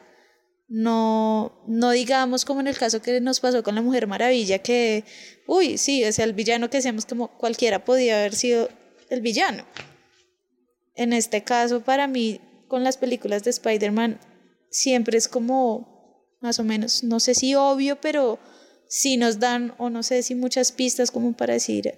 no, 0.70 1.64
no 1.68 1.90
digamos 1.92 2.46
como 2.46 2.62
en 2.62 2.68
el 2.68 2.78
caso 2.78 3.02
que 3.02 3.20
nos 3.20 3.40
pasó 3.40 3.64
con 3.64 3.76
la 3.76 3.82
Mujer 3.82 4.06
Maravilla, 4.06 4.60
que, 4.60 5.04
uy, 5.48 5.78
sí, 5.78 6.06
o 6.06 6.12
sea, 6.12 6.26
el 6.26 6.34
villano 6.34 6.70
que 6.70 6.78
decíamos 6.78 7.06
como 7.06 7.36
cualquiera 7.38 7.84
podía 7.84 8.20
haber 8.20 8.36
sido 8.36 8.70
el 9.10 9.22
villano. 9.22 9.66
En 10.96 11.12
este 11.12 11.44
caso, 11.44 11.82
para 11.82 12.08
mí, 12.08 12.40
con 12.68 12.84
las 12.84 12.98
películas 12.98 13.44
de 13.44 13.50
Spider-Man, 13.50 14.20
siempre 14.70 15.18
es 15.18 15.28
como, 15.28 16.38
más 16.40 16.60
o 16.60 16.64
menos, 16.64 17.04
no 17.04 17.20
sé 17.20 17.34
si 17.34 17.56
obvio, 17.56 18.00
pero 18.00 18.38
sí 18.88 19.18
nos 19.18 19.40
dan, 19.40 19.74
o 19.80 19.90
no 19.90 20.04
sé 20.04 20.22
si 20.22 20.36
muchas 20.36 20.72
pistas 20.72 21.10
como 21.10 21.34
para 21.34 21.54
decir, 21.54 21.96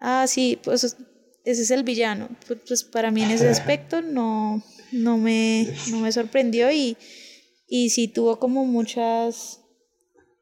ah, 0.00 0.24
sí, 0.26 0.58
pues 0.62 0.96
ese 1.44 1.62
es 1.62 1.70
el 1.70 1.82
villano. 1.82 2.30
Pues, 2.46 2.60
pues 2.66 2.84
para 2.84 3.10
mí 3.10 3.22
en 3.22 3.32
ese 3.32 3.48
aspecto 3.50 4.00
no, 4.00 4.64
no, 4.92 5.18
me, 5.18 5.68
no 5.90 5.98
me 5.98 6.10
sorprendió 6.10 6.70
y 6.70 6.96
y 7.74 7.88
sí 7.88 8.06
tuvo 8.06 8.38
como 8.38 8.66
muchas, 8.66 9.60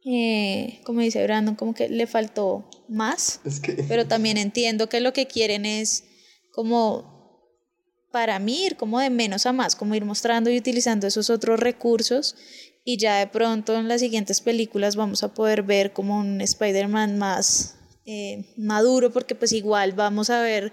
eh, 0.04 0.80
como 0.82 0.98
dice 0.98 1.22
Brandon, 1.22 1.54
como 1.54 1.74
que 1.74 1.88
le 1.88 2.08
faltó 2.08 2.68
más, 2.88 3.40
pero 3.88 4.08
también 4.08 4.36
entiendo 4.36 4.88
que 4.88 4.98
lo 4.98 5.12
que 5.12 5.28
quieren 5.28 5.64
es 5.64 6.02
como 6.50 7.54
para 8.10 8.40
mí 8.40 8.64
ir 8.64 8.76
como 8.76 8.98
de 8.98 9.10
menos 9.10 9.46
a 9.46 9.52
más, 9.52 9.76
como 9.76 9.94
ir 9.94 10.04
mostrando 10.04 10.50
y 10.50 10.58
utilizando 10.58 11.06
esos 11.06 11.30
otros 11.30 11.60
recursos 11.60 12.34
y 12.84 12.96
ya 12.96 13.20
de 13.20 13.28
pronto 13.28 13.78
en 13.78 13.86
las 13.86 14.00
siguientes 14.00 14.40
películas 14.40 14.96
vamos 14.96 15.22
a 15.22 15.32
poder 15.32 15.62
ver 15.62 15.92
como 15.92 16.18
un 16.18 16.40
Spider-Man 16.40 17.16
más 17.16 17.76
eh, 18.06 18.52
maduro 18.56 19.12
porque 19.12 19.36
pues 19.36 19.52
igual 19.52 19.92
vamos 19.92 20.30
a 20.30 20.42
ver 20.42 20.72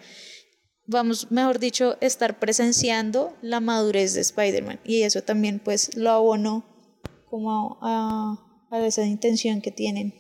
vamos, 0.88 1.32
mejor 1.32 1.60
dicho, 1.60 1.98
estar 2.02 2.40
presenciando 2.40 3.34
la 3.42 3.60
madurez 3.60 4.14
de 4.14 4.22
Spider-Man. 4.22 4.80
Y 4.84 5.04
eso 5.04 5.22
también 5.22 5.60
pues 5.64 5.96
lo 5.96 6.12
abonó 6.12 6.66
como 7.30 7.78
a, 7.82 8.68
a, 8.72 8.86
esa 8.86 9.06
intención 9.06 9.62
que 9.62 9.72
tienen. 9.72 10.14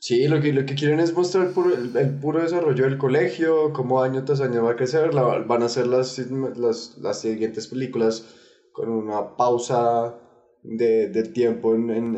Sí, 0.00 0.26
lo 0.28 0.40
que, 0.40 0.52
lo 0.52 0.66
que 0.66 0.74
quieren 0.74 1.00
es 1.00 1.14
mostrar 1.14 1.46
el, 1.46 2.18
puro 2.18 2.42
desarrollo 2.42 2.84
del 2.84 2.98
colegio, 2.98 3.72
cómo 3.72 4.02
año 4.02 4.24
tras 4.24 4.40
año 4.42 4.62
va 4.62 4.72
a 4.72 4.76
crecer, 4.76 5.12
van 5.12 5.62
a 5.62 5.68
ser 5.68 5.86
las, 5.86 6.18
las, 6.18 6.98
las 6.98 7.20
siguientes 7.20 7.68
películas 7.68 8.26
con 8.72 8.90
una 8.90 9.36
pausa 9.36 10.18
de, 10.62 11.08
del 11.08 11.32
tiempo 11.32 11.74
en, 11.74 11.90
en, 11.90 12.16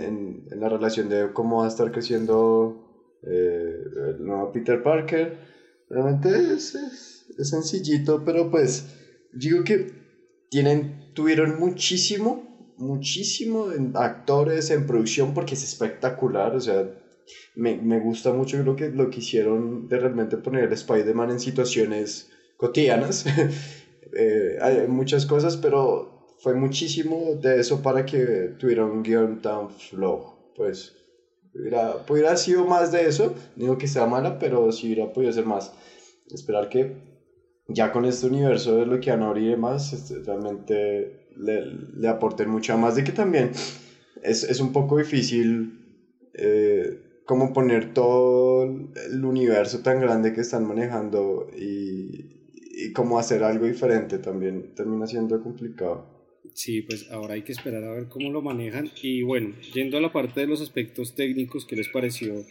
en, 0.51 0.61
la 0.61 0.69
relación 0.69 1.09
de 1.09 1.33
cómo 1.33 1.59
va 1.59 1.67
a 1.67 1.69
estar 1.69 1.93
creciendo 1.93 3.19
eh, 3.23 3.75
el 4.09 4.25
nuevo 4.25 4.51
Peter 4.53 4.83
Parker. 4.83 5.39
Realmente 5.89 6.31
es, 6.55 6.75
es, 6.75 7.16
es, 7.39 7.49
sencillito, 7.49 8.25
pero 8.25 8.51
pues 8.51 8.85
digo 9.33 9.65
que 9.65 9.87
tienen, 10.51 11.13
tuvieron 11.15 11.59
muchísimo, 11.59 12.75
muchísimo 12.77 13.73
en 13.73 13.93
actores, 13.95 14.71
en 14.71 14.87
producción, 14.87 15.35
porque 15.35 15.55
es 15.55 15.65
espectacular, 15.65 16.55
o 16.55 16.61
sea, 16.61 16.89
me, 17.55 17.77
me 17.77 17.99
gusta 17.99 18.33
mucho 18.33 18.63
lo 18.63 18.77
que, 18.77 18.89
lo 18.89 19.11
que 19.11 19.21
hicieron 19.21 19.89
de 19.89 19.99
realmente 19.99 20.37
poner 20.37 20.73
Spider-Man 20.73 21.31
en 21.31 21.41
situaciones 21.41 22.29
cotidianas. 22.57 23.25
eh, 24.17 24.59
hay 24.61 24.87
muchas 24.87 25.27
cosas, 25.27 25.57
pero 25.57 26.17
fue 26.41 26.55
muchísimo 26.55 27.35
de 27.35 27.61
eso 27.61 27.83
para 27.83 28.05
que 28.05 28.55
tuviera 28.59 28.85
un 28.85 29.03
guion 29.03 29.41
tan 29.41 29.71
flojo. 29.71 30.53
Pues 30.55 30.95
hubiera, 31.55 32.05
hubiera 32.09 32.37
sido 32.37 32.65
más 32.65 32.93
de 32.93 33.07
eso, 33.07 33.35
digo 33.57 33.79
que 33.79 33.89
sea 33.89 34.07
mala, 34.07 34.39
pero 34.39 34.71
sí 34.73 34.87
hubiera 34.87 35.13
podido 35.13 35.33
ser 35.33 35.45
más. 35.45 35.73
Esperar 36.31 36.69
que 36.69 37.16
ya 37.69 37.93
con 37.93 38.05
este 38.05 38.27
universo 38.27 38.77
de 38.77 38.87
lo 38.87 39.01
que 39.01 39.11
han 39.11 39.37
y 39.37 39.49
demás, 39.49 39.93
este, 39.93 40.21
realmente 40.21 41.27
le, 41.37 41.65
le 41.97 42.09
aporten 42.09 42.49
mucho 42.49 42.77
más 42.79 42.97
de 42.97 43.05
que 43.05 43.13
también 43.13 43.51
es, 44.23 44.45
es 44.45 44.61
un 44.61 44.73
poco 44.73 44.99
difícil 44.99 45.79
eh, 46.35 47.01
como 47.25 47.53
poner 47.53 47.93
todo 47.93 48.65
el 48.65 49.25
universo 49.25 49.81
tan 49.83 50.01
grande 50.01 50.33
que 50.33 50.43
están 50.43 50.67
manejando 50.67 51.49
y, 51.57 52.37
y 52.55 52.93
cómo 52.93 53.19
hacer 53.19 53.43
algo 53.43 53.67
diferente 53.67 54.19
también 54.19 54.75
termina 54.75 55.07
siendo 55.07 55.43
complicado. 55.43 56.15
Sí, 56.55 56.83
pues 56.83 57.11
ahora 57.11 57.35
hay 57.35 57.43
que 57.43 57.53
esperar 57.53 57.85
a 57.85 57.93
ver 57.93 58.09
cómo 58.09 58.31
lo 58.31 58.41
manejan. 58.43 58.91
Y 59.03 59.23
bueno, 59.23 59.55
yendo 59.75 59.99
a 59.99 60.01
la 60.01 60.13
parte 60.13 60.41
de 60.41 60.47
los 60.47 60.61
aspectos 60.61 61.15
técnicos, 61.15 61.67
¿qué 61.67 61.77
les 61.77 61.89
pareció? 61.89 62.45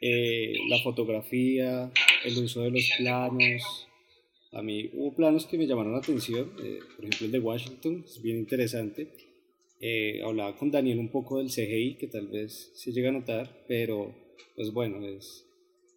Eh, 0.00 0.52
la 0.68 0.78
fotografía, 0.82 1.90
el 2.24 2.38
uso 2.38 2.62
de 2.62 2.70
los 2.70 2.88
planos. 2.98 3.85
A 4.56 4.62
mí 4.62 4.90
hubo 4.94 5.14
planos 5.14 5.44
que 5.44 5.58
me 5.58 5.66
llamaron 5.66 5.92
la 5.92 5.98
atención, 5.98 6.50
eh, 6.62 6.78
por 6.96 7.04
ejemplo 7.04 7.26
el 7.26 7.32
de 7.32 7.40
Washington, 7.40 8.04
es 8.06 8.22
bien 8.22 8.38
interesante. 8.38 9.12
Eh, 9.80 10.22
hablaba 10.24 10.56
con 10.56 10.70
Daniel 10.70 10.98
un 10.98 11.10
poco 11.10 11.38
del 11.38 11.50
CGI, 11.50 11.98
que 11.98 12.06
tal 12.06 12.28
vez 12.28 12.72
se 12.74 12.90
llega 12.90 13.10
a 13.10 13.12
notar, 13.12 13.64
pero 13.68 14.14
pues 14.54 14.72
bueno, 14.72 15.06
es, 15.06 15.44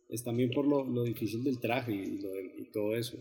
es 0.09 0.25
también 0.25 0.51
por 0.51 0.67
lo, 0.67 0.83
lo 0.83 1.03
difícil 1.03 1.41
del 1.41 1.61
traje 1.61 1.93
y, 1.93 2.17
lo 2.17 2.29
y, 2.37 2.69
todo 2.73 2.97
eso. 2.97 3.17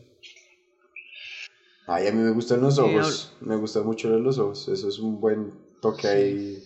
Ay, 1.86 2.08
a 2.08 2.12
mí 2.12 2.20
me 2.20 2.32
gustan 2.32 2.60
los 2.60 2.76
ojos, 2.80 3.36
me 3.40 3.54
gusta 3.54 3.82
mucho 3.84 4.10
los 4.18 4.38
ojos, 4.38 4.66
eso 4.66 4.88
es 4.88 4.98
un 4.98 5.20
buen 5.20 5.52
toque 5.80 6.08
ahí. 6.08 6.58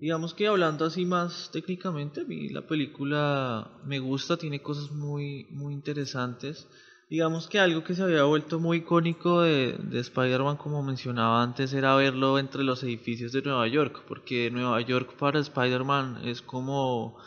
Digamos 0.00 0.32
que 0.32 0.46
hablando 0.46 0.86
así 0.86 1.04
más 1.04 1.50
técnicamente, 1.52 2.22
a 2.22 2.24
mí 2.24 2.48
la 2.48 2.66
película 2.66 3.70
me 3.84 3.98
gusta, 3.98 4.38
tiene 4.38 4.62
cosas 4.62 4.90
muy, 4.90 5.46
muy 5.50 5.74
interesantes. 5.74 6.66
Digamos 7.10 7.48
que 7.48 7.58
algo 7.58 7.84
que 7.84 7.94
se 7.94 8.02
había 8.02 8.22
vuelto 8.24 8.58
muy 8.60 8.78
icónico 8.78 9.42
de, 9.42 9.74
de 9.78 10.00
Spider-Man, 10.00 10.56
como 10.56 10.82
mencionaba 10.82 11.42
antes, 11.42 11.74
era 11.74 11.94
verlo 11.96 12.38
entre 12.38 12.64
los 12.64 12.82
edificios 12.82 13.32
de 13.32 13.42
Nueva 13.42 13.68
York, 13.68 14.04
porque 14.08 14.50
Nueva 14.50 14.80
York 14.80 15.16
para 15.18 15.40
Spider-Man 15.40 16.22
es 16.24 16.40
como 16.40 17.18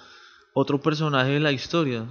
otro 0.53 0.81
personaje 0.81 1.31
de 1.31 1.39
la 1.41 1.51
historia. 1.51 2.07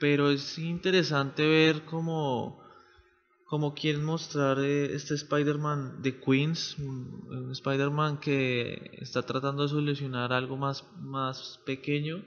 pero 0.00 0.30
es 0.30 0.58
interesante 0.58 1.46
ver 1.46 1.82
cómo, 1.82 2.60
cómo 3.50 3.74
quieren 3.74 4.04
mostrar 4.04 4.60
eh, 4.60 4.94
este 4.94 5.14
Spider-Man 5.14 6.02
de 6.02 6.20
Queens, 6.20 6.78
un, 6.78 7.50
Spider-Man 7.50 8.20
que 8.20 8.92
está 9.00 9.22
tratando 9.22 9.64
de 9.64 9.68
solucionar 9.68 10.32
algo 10.32 10.56
más, 10.56 10.84
más 11.00 11.60
pequeño 11.66 12.22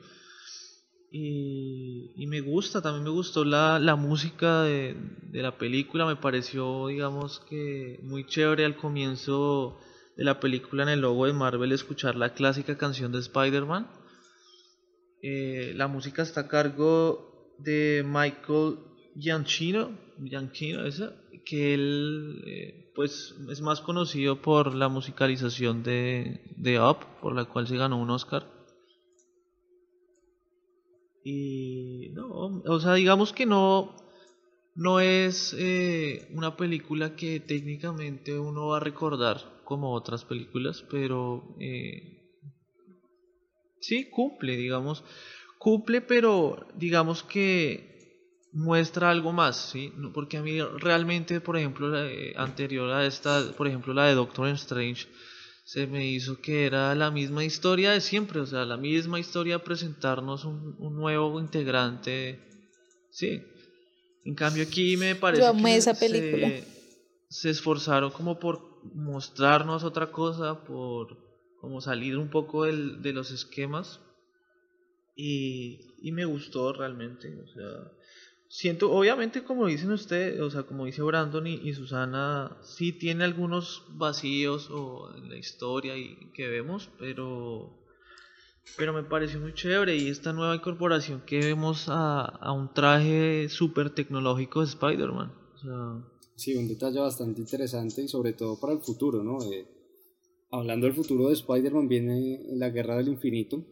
y, 1.10 2.26
me 2.28 2.42
gusta, 2.42 2.82
también 2.82 3.06
me 3.06 3.10
gustó 3.10 3.46
la, 3.46 3.80
la 3.80 3.96
música 3.96 4.64
de, 4.64 4.98
de, 5.22 5.42
la 5.42 5.58
película, 5.58 6.06
me 6.06 6.18
pareció, 6.18 6.88
digamos 6.88 7.40
que 7.48 8.00
muy 8.04 8.26
chévere 8.26 8.66
al 8.66 8.76
comienzo 8.76 9.80
de 10.18 10.26
la 10.26 10.42
película 10.42 10.84
en 10.84 10.90
el 10.90 11.02
logo 11.02 11.26
de 11.26 11.34
Marvel 11.34 11.72
escuchar 11.72 12.16
la 12.16 12.34
clásica 12.34 12.78
canción 12.78 13.14
de 13.14 13.20
Spider-Man. 13.20 13.90
Eh, 15.22 15.72
la 15.76 15.88
música 15.88 16.22
está 16.22 16.42
a 16.42 16.48
cargo 16.50 17.56
de 17.60 18.04
Michael 18.06 18.80
Gianchino, 19.16 19.92
Gianchino 20.20 20.86
esa, 20.86 21.14
que 21.46 21.74
él 21.74 22.44
eh, 22.46 22.92
pues 22.96 23.36
es 23.50 23.62
más 23.62 23.82
conocido 23.82 24.42
por 24.42 24.74
la 24.74 24.90
musicalización 24.90 25.84
de, 25.84 26.42
de 26.58 26.80
Up, 26.80 26.98
por 27.22 27.36
la 27.36 27.46
cual 27.46 27.68
se 27.68 27.78
ganó 27.78 28.02
un 28.02 28.10
Oscar. 28.10 28.46
Y 31.24 32.10
no, 32.14 32.62
o 32.66 32.80
sea, 32.80 32.94
digamos 32.96 33.32
que 33.32 33.46
no, 33.46 33.96
no 34.76 35.00
es 35.00 35.56
eh, 35.58 36.28
una 36.34 36.58
película 36.58 37.16
que 37.16 37.40
técnicamente 37.40 38.38
uno 38.38 38.68
va 38.68 38.78
a 38.78 38.82
recordar 38.82 39.62
como 39.64 39.94
otras 39.94 40.26
películas, 40.26 40.86
pero 40.90 41.56
eh, 41.60 42.14
sí 43.80 44.10
cumple, 44.10 44.58
digamos, 44.58 45.04
cumple, 45.58 46.02
pero 46.02 46.68
digamos 46.76 47.24
que 47.24 47.93
muestra 48.54 49.10
algo 49.10 49.34
más, 49.34 49.72
¿sí? 49.72 49.92
Porque 50.14 50.38
a 50.38 50.44
mí 50.44 50.62
realmente, 50.62 51.42
por 51.42 51.58
ejemplo, 51.58 51.90
la, 51.90 52.06
eh, 52.06 52.34
anterior 52.38 52.90
a 52.92 53.06
esta, 53.06 53.52
por 53.58 53.68
ejemplo, 53.68 53.94
la 53.94 54.06
de 54.06 54.14
Doctor 54.14 54.48
Strange, 54.50 55.08
se 55.66 55.88
me 55.88 56.08
hizo 56.08 56.40
que 56.40 56.66
era 56.66 56.94
la 56.94 57.10
misma 57.10 57.44
historia 57.44 57.92
de 57.92 58.02
siempre, 58.02 58.40
o 58.40 58.46
sea, 58.46 58.66
la 58.66 58.78
misma 58.78 59.20
historia 59.20 59.64
presentarnos 59.64 60.46
un, 60.46 60.76
un 60.78 60.96
nuevo 60.96 61.40
integrante. 61.40 62.40
Sí. 63.10 63.42
En 64.24 64.36
cambio 64.36 64.64
aquí 64.64 64.98
me 64.98 65.16
parece 65.16 65.44
que 65.52 65.76
esa 65.76 65.94
película. 65.94 66.48
Se, 66.48 66.66
se, 67.30 67.50
esforzaron 67.50 68.12
como 68.12 68.40
por 68.40 68.62
mostrarnos 68.94 69.84
otra 69.84 70.12
cosa, 70.12 70.64
por 70.64 71.18
como 71.60 71.82
salir 71.82 72.18
un 72.18 72.30
poco 72.30 72.66
del, 72.66 73.02
de 73.02 73.14
los 73.14 73.32
esquemas. 73.32 74.00
Y, 75.16 75.80
y 76.02 76.12
me 76.12 76.26
gustó 76.26 76.74
realmente, 76.74 77.28
o 77.42 77.48
sea, 77.48 77.92
siento, 78.54 78.92
obviamente 78.92 79.44
como 79.44 79.66
dicen 79.66 79.92
ustedes, 79.92 80.40
o 80.40 80.52
sea, 80.52 80.62
como 80.62 80.86
dice 80.86 81.02
Brandon 81.02 81.48
y, 81.48 81.74
Susana, 81.74 82.56
sí 82.62 82.94
tiene 82.94 83.24
algunos 83.24 83.84
vacíos 83.90 84.70
o 84.70 85.12
en 85.18 85.28
la 85.30 85.38
historia 85.38 85.98
y 85.98 86.30
que 86.36 86.48
vemos, 86.48 86.92
pero 87.00 87.82
pero 88.78 88.94
me 88.94 89.04
pareció 89.04 89.40
muy 89.40 89.56
chévere 89.56 89.96
y 89.98 90.08
esta 90.08 90.34
nueva 90.34 90.56
incorporación 90.56 91.24
que 91.26 91.40
vemos 91.40 91.90
a, 91.90 92.22
a 92.22 92.52
un 92.52 92.72
traje 92.74 93.50
súper 93.50 93.90
tecnológico 93.90 94.60
de 94.60 94.68
Spider-Man. 94.68 95.34
Sí, 96.36 96.56
un 96.56 96.68
detalle 96.68 97.00
bastante 97.00 97.42
interesante 97.42 98.04
y 98.04 98.08
sobre 98.08 98.34
todo 98.34 98.60
para 98.60 98.74
el 98.74 98.82
futuro, 98.82 99.24
¿no? 99.24 99.40
Eh, 99.52 99.66
hablando 100.52 100.86
del 100.86 100.96
futuro 100.96 101.28
de 101.28 101.34
Spider-Man 101.34 101.88
viene 101.88 102.46
la 102.52 102.70
Guerra 102.70 102.98
del 102.98 103.08
Infinito, 103.08 103.66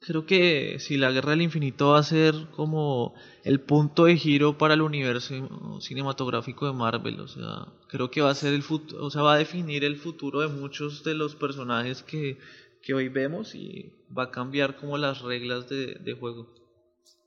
creo 0.00 0.26
que 0.26 0.78
si 0.78 0.96
la 0.96 1.10
Guerra 1.10 1.30
del 1.30 1.42
Infinito 1.42 1.88
va 1.88 1.98
a 1.98 2.02
ser 2.02 2.34
como 2.54 3.14
el 3.44 3.60
punto 3.60 4.04
de 4.04 4.16
giro 4.16 4.58
para 4.58 4.74
el 4.74 4.82
universo 4.82 5.78
cinematográfico 5.80 6.66
de 6.66 6.72
Marvel, 6.72 7.20
o 7.20 7.28
sea, 7.28 7.66
creo 7.88 8.10
que 8.10 8.20
va 8.20 8.30
a 8.30 8.34
ser 8.34 8.54
el 8.54 8.62
futuro, 8.62 9.04
o 9.04 9.10
sea, 9.10 9.22
va 9.22 9.34
a 9.34 9.38
definir 9.38 9.84
el 9.84 9.96
futuro 9.96 10.40
de 10.40 10.48
muchos 10.48 11.04
de 11.04 11.14
los 11.14 11.34
personajes 11.36 12.02
que, 12.02 12.38
que 12.82 12.94
hoy 12.94 13.08
vemos 13.08 13.54
y 13.54 13.92
va 14.16 14.24
a 14.24 14.30
cambiar 14.30 14.76
como 14.76 14.98
las 14.98 15.22
reglas 15.22 15.68
de, 15.68 15.94
de 15.94 16.12
juego. 16.14 16.46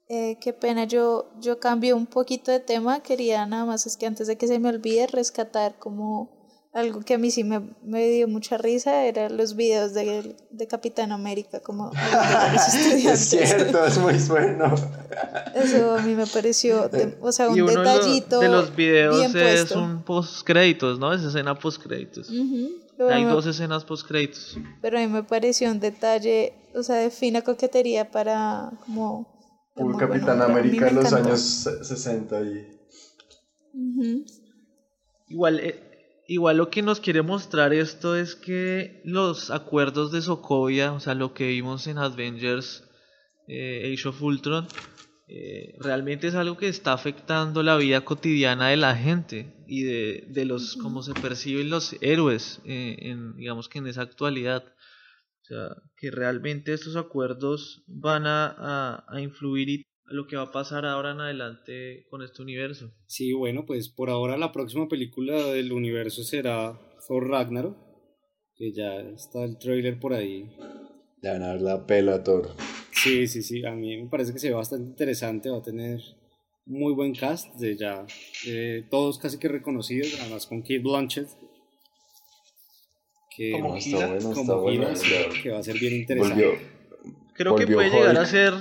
Eh, 0.08 0.38
qué 0.41 0.53
pena, 0.53 0.86
yo, 0.86 1.29
yo 1.39 1.60
cambio 1.60 1.95
un 1.95 2.08
poquito 2.08 2.51
de 2.51 2.60
tema, 2.60 3.01
quería 3.01 3.45
nada 3.45 3.65
más 3.65 3.86
es 3.86 3.95
que 3.95 4.08
antes 4.08 4.25
de 4.25 4.38
que 4.38 4.47
se 4.47 4.58
me 4.60 4.69
olvide 4.69 5.05
rescatar 5.05 5.77
como 5.77 6.38
algo 6.71 7.01
que 7.01 7.15
a 7.15 7.17
mí 7.17 7.32
sí 7.32 7.43
me, 7.43 7.62
me 7.84 8.08
dio 8.10 8.27
mucha 8.27 8.58
risa 8.58 9.05
eran 9.05 9.38
los 9.38 9.55
videos 9.55 9.93
de, 9.93 10.36
de 10.51 10.67
Capitán 10.67 11.12
América, 11.12 11.62
como 11.62 11.91
Es 12.53 13.29
cierto, 13.29 13.86
es 13.86 13.97
muy 13.97 14.17
bueno. 14.27 14.75
Eso 15.55 15.95
a 15.95 16.01
mí 16.01 16.13
me 16.13 16.27
pareció, 16.27 16.89
o 17.21 17.32
sea, 17.32 17.49
un 17.49 17.65
detallito. 17.65 18.39
De 18.39 18.49
los 18.49 18.75
videos 18.75 19.34
es 19.34 19.71
un 19.71 20.03
post 20.03 20.45
créditos, 20.45 20.99
¿no? 20.99 21.13
Es 21.13 21.23
escena 21.23 21.58
post 21.58 21.82
créditos. 21.82 22.29
Hay 23.10 23.23
dos 23.23 23.45
escenas 23.45 23.86
post 23.86 24.08
créditos. 24.08 24.58
Pero 24.82 24.97
a 24.97 25.01
mí 25.01 25.08
me 25.08 25.23
pareció 25.23 25.71
un 25.71 25.79
detalle, 25.79 26.53
o 26.75 26.84
sea, 26.84 26.97
de 26.97 27.10
fina 27.10 27.41
coquetería 27.41 28.12
para 28.12 28.71
como. 28.86 29.39
Un 29.75 29.97
Capitán 29.97 30.41
América 30.41 30.89
en 30.89 30.95
los 30.95 31.13
años 31.13 31.39
60 31.39 32.41
y. 32.41 32.67
Igual, 35.29 35.60
eh, 35.62 35.88
Igual 36.29 36.57
lo 36.57 36.69
que 36.69 36.83
nos 36.83 36.99
quiere 36.99 37.23
mostrar 37.23 37.73
esto 37.73 38.15
es 38.15 38.35
que 38.35 39.01
los 39.03 39.49
acuerdos 39.49 40.11
de 40.11 40.21
Sokovia, 40.21 40.93
o 40.93 40.99
sea, 40.99 41.15
lo 41.15 41.33
que 41.33 41.47
vimos 41.47 41.87
en 41.87 41.97
Avengers 41.97 42.83
eh, 43.47 43.91
Age 43.91 44.09
of 44.09 44.21
Ultron, 44.21 44.67
eh, 45.27 45.73
realmente 45.79 46.27
es 46.27 46.35
algo 46.35 46.55
que 46.55 46.67
está 46.67 46.93
afectando 46.93 47.63
la 47.63 47.77
vida 47.77 48.05
cotidiana 48.05 48.69
de 48.69 48.77
la 48.77 48.95
gente 48.95 49.55
y 49.67 49.81
de, 49.81 50.25
de 50.29 50.45
los 50.45 50.75
cómo 50.75 51.01
se 51.01 51.15
perciben 51.15 51.71
los 51.71 51.95
héroes 51.99 52.61
eh, 52.63 52.97
en, 52.99 53.35
digamos 53.35 53.67
que 53.67 53.79
en 53.79 53.87
esa 53.87 54.03
actualidad. 54.03 54.63
O 55.41 55.45
sea 55.45 55.77
que 55.97 56.11
realmente 56.11 56.73
estos 56.73 56.95
acuerdos 56.95 57.81
van 57.87 58.27
a, 58.27 59.03
a, 59.07 59.19
influir 59.19 59.67
y 59.69 59.87
lo 60.09 60.27
que 60.27 60.35
va 60.35 60.43
a 60.43 60.51
pasar 60.51 60.85
ahora 60.85 61.11
en 61.11 61.21
adelante 61.21 62.05
con 62.09 62.21
este 62.21 62.41
universo. 62.41 62.91
Sí 63.07 63.33
bueno 63.33 63.65
pues 63.65 63.89
por 63.89 64.09
ahora 64.09 64.37
la 64.37 64.51
próxima 64.51 64.87
película 64.87 65.35
del 65.45 65.71
universo 65.71 66.23
será 66.23 66.79
Thor 67.07 67.29
Ragnarok 67.29 67.89
que 68.59 68.73
ya 68.73 68.99
está 69.15 69.45
el 69.45 69.57
trailer 69.57 69.97
por 69.99 70.13
ahí. 70.13 70.51
Ya 71.23 71.33
van 71.33 71.43
a 71.43 71.47
dar 71.47 71.61
la 71.61 71.87
pela 71.87 72.15
a 72.15 72.23
Thor. 72.23 72.49
Sí, 72.91 73.25
sí, 73.27 73.41
sí, 73.41 73.65
a 73.65 73.71
mí 73.71 73.95
me 74.03 74.09
parece 74.09 74.33
que 74.33 74.39
se 74.39 74.49
ve 74.49 74.55
bastante 74.55 74.89
interesante, 74.89 75.49
va 75.49 75.59
a 75.59 75.63
tener 75.63 76.01
muy 76.65 76.93
buen 76.93 77.15
cast, 77.15 77.55
de 77.55 77.77
ya 77.77 78.05
todos 78.89 79.17
casi 79.17 79.39
que 79.39 79.47
reconocidos, 79.47 80.17
además 80.19 80.45
con 80.45 80.61
Kate 80.61 80.79
Blanchett. 80.79 81.29
Que, 83.35 83.51
como 83.51 83.77
está 83.77 84.07
bueno, 84.07 84.33
como 84.33 84.61
bueno, 84.61 84.87
que 85.41 85.49
va 85.51 85.59
a 85.59 85.63
ser 85.63 85.79
bien 85.79 85.93
interesante. 85.93 86.59
creo 87.33 87.55
que 87.55 87.65
puede 87.65 87.89
llegar 87.89 88.17
a 88.17 88.25
ser 88.25 88.53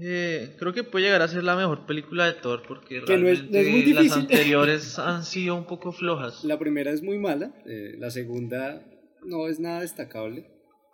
eh, 0.00 0.56
creo 0.58 0.72
que 0.72 0.84
puede 0.84 1.06
llegar 1.06 1.22
a 1.22 1.28
ser 1.28 1.44
la 1.44 1.56
mejor 1.56 1.86
película 1.86 2.26
de 2.26 2.34
Thor 2.34 2.62
porque 2.66 3.00
realmente 3.00 3.94
las 3.94 4.12
anteriores 4.12 4.98
han 4.98 5.24
sido 5.24 5.54
un 5.54 5.66
poco 5.66 5.92
flojas. 5.92 6.44
La 6.44 6.58
primera 6.58 6.90
es 6.90 7.02
muy 7.02 7.18
mala, 7.18 7.54
eh, 7.66 7.94
la 7.98 8.10
segunda 8.10 8.84
no 9.24 9.46
es 9.48 9.60
nada 9.60 9.80
destacable. 9.80 10.46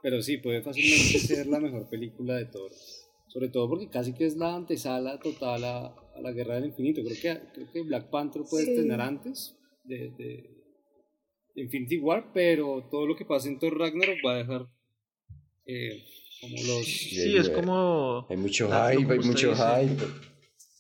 Pero 0.03 0.21
sí, 0.21 0.37
puede 0.37 0.61
fácilmente 0.61 1.19
ser 1.27 1.47
la 1.47 1.61
mejor 1.61 1.89
película 1.89 2.37
de 2.37 2.45
Thor. 2.45 2.71
Sobre 3.29 3.49
todo 3.49 3.71
porque 3.71 3.89
casi 3.89 4.13
que 4.13 4.27
es 4.27 4.37
la 4.37 4.55
antesala 4.55 5.19
total 5.19 5.65
a, 5.65 5.95
la 6.21 6.33
Guerra 6.33 6.57
del 6.57 6.67
Infinito. 6.67 7.01
Creo 7.03 7.17
que, 7.21 7.53
creo 7.55 7.73
que 7.73 7.83
Black 7.83 8.11
Panther 8.11 8.43
puede 8.49 8.67
tener 8.77 9.01
antes 9.01 9.57
de, 9.83 10.11
de, 10.11 10.51
Infinity 11.57 11.99
War, 11.99 12.33
pero 12.35 12.87
todo 12.91 13.07
lo 13.07 13.17
que 13.17 13.25
pasa 13.25 13.49
en 13.49 13.59
Thor 13.59 13.79
Ragnarok 13.79 14.19
va 14.25 14.35
a 14.35 14.39
dejar 14.39 14.67
eh, 15.67 16.05
como 16.45 16.63
los... 16.63 16.87
Sí, 16.87 17.37
es 17.37 17.49
como... 17.51 18.27
Hay 18.31 18.37
mucho 18.37 18.69
hype, 18.69 19.13
hay 19.13 19.19
mucho 19.21 19.55
hype. 19.55 20.05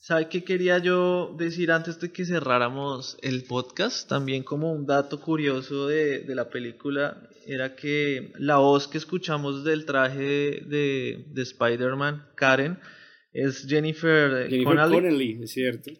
¿Sabe 0.01 0.29
qué 0.29 0.45
quería 0.45 0.79
yo 0.79 1.35
decir 1.39 1.73
antes 1.73 1.99
de 1.99 2.13
que 2.13 2.27
cerráramos 2.27 3.17
el 3.23 3.45
podcast? 3.45 4.07
También 4.09 4.43
como 4.43 4.71
un 4.71 4.87
dato 4.87 5.21
curioso 5.21 5.89
de, 5.89 6.21
de 6.21 6.35
la 6.35 6.51
película 6.51 7.29
era 7.47 7.75
que 7.75 8.33
la 8.39 8.59
voz 8.59 8.87
que 8.87 8.99
escuchamos 8.99 9.65
del 9.65 9.87
traje 9.87 10.63
de, 10.67 11.25
de 11.29 11.43
Spider-Man, 11.43 12.29
Karen, 12.35 12.79
es 13.33 13.67
Jennifer, 13.67 14.49
Jennifer 14.49 14.77
Connelly. 14.89 15.43
es 15.43 15.53
cierto. 15.53 15.91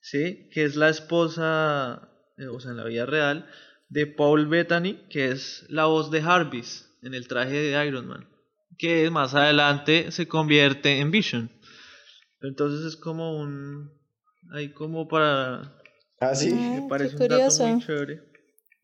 Sí, 0.00 0.48
que 0.50 0.64
es 0.64 0.76
la 0.76 0.88
esposa, 0.88 2.10
eh, 2.38 2.46
o 2.46 2.58
sea, 2.60 2.72
en 2.72 2.76
la 2.78 2.84
vida 2.84 3.06
real, 3.06 3.46
de 3.88 4.06
Paul 4.06 4.46
Bettany, 4.46 5.06
que 5.10 5.30
es 5.30 5.66
la 5.68 5.84
voz 5.84 6.10
de 6.10 6.22
Jarvis 6.22 6.88
en 7.02 7.14
el 7.14 7.28
traje 7.28 7.54
de 7.54 7.86
Iron 7.86 8.06
Man, 8.06 8.28
que 8.78 9.10
más 9.10 9.34
adelante 9.34 10.10
se 10.10 10.26
convierte 10.26 10.98
en 10.98 11.10
Vision. 11.10 11.50
Entonces 12.40 12.84
es 12.86 12.96
como 12.96 13.38
un. 13.38 13.90
Ahí 14.52 14.72
como 14.72 15.08
para. 15.08 15.80
Ah, 16.20 16.34
sí. 16.34 16.52
Me 16.52 16.78
ah, 16.78 16.86
parece 16.88 17.16
un 17.16 17.28
dato 17.28 17.66
muy 17.66 17.82
chévere. 17.84 18.22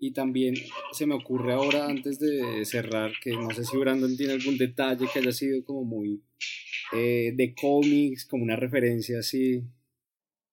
Y 0.01 0.12
también 0.12 0.55
se 0.92 1.07
me 1.07 1.16
ocurre 1.16 1.53
ahora, 1.53 1.87
antes 1.87 2.20
de 2.20 2.64
cerrar, 2.64 3.11
que 3.20 3.33
no 3.33 3.51
sé 3.51 3.64
si 3.64 3.77
Brandon 3.77 4.16
tiene 4.16 4.35
algún 4.35 4.57
detalle 4.57 5.09
que 5.12 5.18
haya 5.18 5.33
sido 5.33 5.64
como 5.64 5.85
muy 5.85 6.22
eh, 6.92 7.33
de 7.35 7.55
cómics, 7.61 8.24
como 8.24 8.44
una 8.44 8.55
referencia 8.55 9.18
así. 9.18 9.64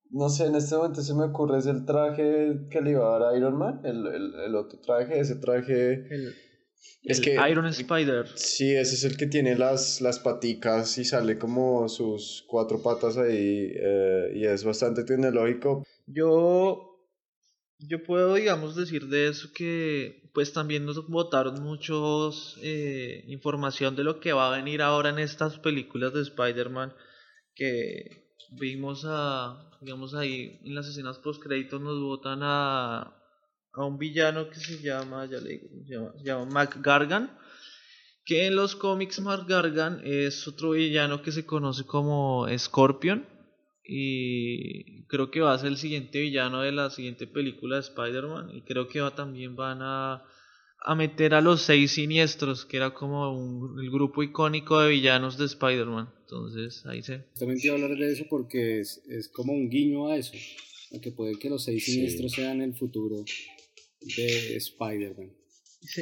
No 0.10 0.30
sé, 0.30 0.48
en 0.48 0.56
este 0.56 0.76
momento 0.76 1.02
se 1.02 1.14
me 1.14 1.26
ocurre 1.26 1.60
es 1.60 1.68
el 1.68 1.86
traje 1.86 2.68
que 2.72 2.82
le 2.82 2.92
iba 2.92 3.08
a 3.08 3.20
dar 3.20 3.34
a 3.34 3.38
Iron 3.38 3.58
Man, 3.58 3.82
el, 3.84 4.08
el, 4.08 4.34
el 4.46 4.56
otro 4.56 4.80
traje, 4.80 5.20
ese 5.20 5.36
traje. 5.36 6.08
Es 7.04 7.22
que, 7.22 7.38
Iron 7.50 7.68
Spider. 7.68 8.28
Sí, 8.36 8.74
ese 8.74 8.96
es 8.96 9.04
el 9.04 9.16
que 9.16 9.28
tiene 9.28 9.56
las, 9.56 10.02
las 10.02 10.20
paticas 10.20 10.98
y 10.98 11.06
sale 11.06 11.38
como 11.38 11.88
sus 11.88 12.44
cuatro 12.48 12.82
patas 12.82 13.18
ahí 13.18 13.72
eh, 13.76 14.32
y 14.36 14.46
es 14.46 14.64
bastante 14.64 15.04
tecnológico. 15.04 15.86
Yo, 16.08 17.08
yo 17.78 18.04
puedo, 18.04 18.34
digamos, 18.34 18.76
decir 18.76 19.08
de 19.08 19.28
eso 19.28 19.50
que 19.54 20.26
pues 20.34 20.52
también 20.52 20.86
nos 20.86 21.08
botaron 21.08 21.64
muchos 21.64 22.58
eh, 22.62 23.24
información 23.28 23.96
de 23.96 24.04
lo 24.04 24.20
que 24.20 24.34
va 24.34 24.54
a 24.54 24.58
venir 24.58 24.82
ahora 24.82 25.10
en 25.10 25.20
estas 25.20 25.60
películas 25.60 26.14
de 26.14 26.22
Spider-Man 26.22 26.94
que 27.56 28.34
vimos 28.52 29.06
a, 29.08 29.72
digamos 29.80 30.14
ahí 30.14 30.60
en 30.64 30.76
las 30.76 30.88
escenas 30.88 31.20
post 31.20 31.42
créditos 31.42 31.80
nos 31.80 32.00
botan 32.02 32.40
a 32.44 33.16
a 33.76 33.86
un 33.86 33.98
villano 33.98 34.50
que 34.50 34.56
se 34.56 34.82
llama, 34.82 35.26
ya 35.26 35.40
le 35.40 35.50
digo, 35.52 35.68
se 35.86 35.94
llama, 35.94 36.14
se 36.18 36.24
llama 36.24 36.46
Mac 36.46 36.78
Gargan, 36.82 37.38
que 38.26 38.48
en 38.48 38.56
los 38.56 38.76
cómics 38.76 39.20
Mac 39.20 39.48
Gargan 39.48 40.02
es 40.04 40.48
otro 40.48 40.72
villano 40.72 41.22
que 41.22 41.32
se 41.32 41.46
conoce 41.46 41.84
como 41.86 42.48
Scorpion 42.58 43.28
y 43.88 45.04
creo 45.06 45.30
que 45.30 45.42
va 45.42 45.54
a 45.54 45.60
ser 45.60 45.68
el 45.68 45.78
siguiente 45.78 46.20
villano 46.20 46.62
de 46.62 46.72
la 46.72 46.90
siguiente 46.90 47.28
película 47.28 47.76
de 47.76 47.82
Spider-Man 47.82 48.50
y 48.56 48.62
creo 48.62 48.88
que 48.88 49.02
va, 49.02 49.14
también 49.14 49.56
van 49.56 49.80
a, 49.82 50.24
a 50.80 50.96
meter 50.96 51.36
a 51.36 51.42
los 51.42 51.62
seis 51.62 51.92
siniestros, 51.92 52.66
que 52.66 52.78
era 52.78 52.94
como 52.94 53.32
un, 53.32 53.80
el 53.80 53.92
grupo 53.92 54.24
icónico 54.24 54.80
de 54.80 54.90
villanos 54.90 55.38
de 55.38 55.46
Spider-Man. 55.46 56.10
Entonces, 56.22 56.84
ahí 56.88 57.04
se... 57.04 57.26
También 57.38 57.60
quiero 57.60 57.76
hablar 57.76 57.96
de 57.96 58.12
eso 58.12 58.26
porque 58.28 58.80
es, 58.80 59.04
es 59.08 59.30
como 59.30 59.54
un 59.54 59.70
guiño 59.70 60.08
a 60.08 60.18
eso, 60.18 60.34
a 60.96 61.00
que 61.00 61.12
puede 61.12 61.38
que 61.38 61.52
los 61.52 61.64
seis 61.64 61.86
siniestros 61.86 62.32
sean 62.32 62.64
el 62.64 62.74
futuro 62.74 63.24
de 64.18 64.58
Spider-Man. 64.58 65.32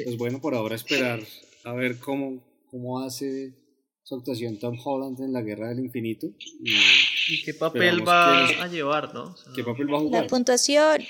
Pues 0.04 0.16
bueno, 0.16 0.40
por 0.40 0.54
ahora 0.54 0.74
esperar 0.74 1.20
a 1.64 1.72
ver 1.72 1.98
cómo, 1.98 2.42
cómo 2.70 3.00
hace 3.00 3.54
su 4.02 4.14
actuación 4.14 4.58
Tom 4.58 4.78
Holland 4.82 5.20
en 5.20 5.32
la 5.32 5.42
Guerra 5.42 5.70
del 5.70 5.80
Infinito. 5.80 6.26
Y, 6.38 7.42
qué 7.42 7.54
papel 7.54 8.06
va 8.06 8.46
a 8.46 8.68
llevar, 8.68 9.14
¿no? 9.14 9.34
¿Qué 9.54 9.64
papel 9.64 9.92
va 9.92 9.96
a 9.96 10.00
jugar? 10.00 10.22
La 10.22 10.28
puntuación. 10.28 11.02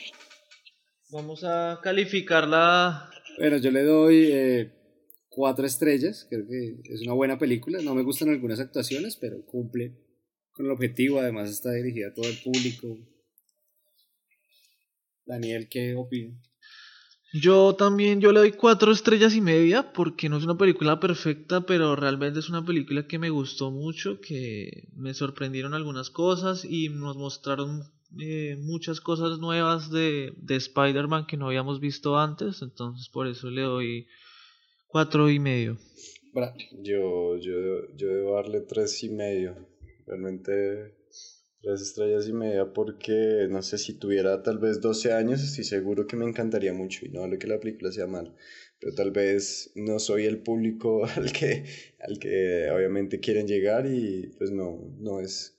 Vamos 1.10 1.42
a 1.44 1.80
calificarla. 1.82 3.10
Bueno, 3.38 3.58
yo 3.58 3.70
le 3.72 3.82
doy 3.82 4.28
eh, 4.32 4.72
cuatro 5.28 5.66
estrellas. 5.66 6.26
Creo 6.30 6.46
que 6.46 6.76
es 6.84 7.02
una 7.02 7.14
buena 7.14 7.36
película. 7.36 7.82
No 7.82 7.94
me 7.94 8.02
gustan 8.02 8.28
algunas 8.28 8.60
actuaciones, 8.60 9.16
pero 9.16 9.44
cumple 9.44 9.98
con 10.52 10.66
el 10.66 10.72
objetivo. 10.72 11.18
Además, 11.18 11.50
está 11.50 11.72
dirigida 11.72 12.08
a 12.08 12.14
todo 12.14 12.28
el 12.28 12.38
público. 12.38 12.96
Daniel, 15.26 15.68
¿qué 15.68 15.94
opina? 15.96 16.40
Yo 17.36 17.74
también, 17.74 18.20
yo 18.20 18.30
le 18.30 18.38
doy 18.38 18.52
cuatro 18.52 18.92
estrellas 18.92 19.34
y 19.34 19.40
media 19.40 19.92
porque 19.92 20.28
no 20.28 20.36
es 20.36 20.44
una 20.44 20.56
película 20.56 21.00
perfecta, 21.00 21.62
pero 21.62 21.96
realmente 21.96 22.38
es 22.38 22.48
una 22.48 22.64
película 22.64 23.08
que 23.08 23.18
me 23.18 23.28
gustó 23.28 23.72
mucho, 23.72 24.20
que 24.20 24.86
me 24.94 25.14
sorprendieron 25.14 25.74
algunas 25.74 26.10
cosas 26.10 26.64
y 26.64 26.90
nos 26.90 27.16
mostraron 27.16 27.82
eh, 28.20 28.56
muchas 28.60 29.00
cosas 29.00 29.40
nuevas 29.40 29.90
de, 29.90 30.32
de 30.36 30.54
Spider-Man 30.54 31.26
que 31.26 31.36
no 31.36 31.48
habíamos 31.48 31.80
visto 31.80 32.16
antes, 32.16 32.62
entonces 32.62 33.08
por 33.08 33.26
eso 33.26 33.50
le 33.50 33.62
doy 33.62 34.06
cuatro 34.86 35.28
y 35.28 35.40
medio. 35.40 35.76
Yo, 36.82 37.36
yo, 37.38 37.92
yo 37.96 38.14
debo 38.14 38.36
darle 38.36 38.60
tres 38.60 39.02
y 39.02 39.08
medio. 39.08 39.56
Realmente 40.06 40.94
Tres 41.64 41.80
estrellas 41.80 42.28
y 42.28 42.34
media 42.34 42.74
porque, 42.74 43.46
no 43.48 43.62
sé, 43.62 43.78
si 43.78 43.94
tuviera 43.94 44.42
tal 44.42 44.58
vez 44.58 44.82
12 44.82 45.14
años, 45.14 45.42
estoy 45.42 45.64
seguro 45.64 46.06
que 46.06 46.14
me 46.14 46.26
encantaría 46.26 46.74
mucho 46.74 47.06
y 47.06 47.08
no 47.08 47.22
hablo 47.22 47.38
que 47.38 47.46
la 47.46 47.58
película 47.58 47.90
sea 47.90 48.06
mal, 48.06 48.36
pero 48.78 48.94
tal 48.94 49.12
vez 49.12 49.72
no 49.74 49.98
soy 49.98 50.26
el 50.26 50.42
público 50.42 51.06
al 51.16 51.32
que, 51.32 51.64
al 52.00 52.18
que 52.18 52.68
obviamente 52.70 53.18
quieren 53.18 53.46
llegar 53.46 53.86
y 53.86 54.34
pues 54.36 54.50
no, 54.50 54.94
no 54.98 55.20
es, 55.20 55.58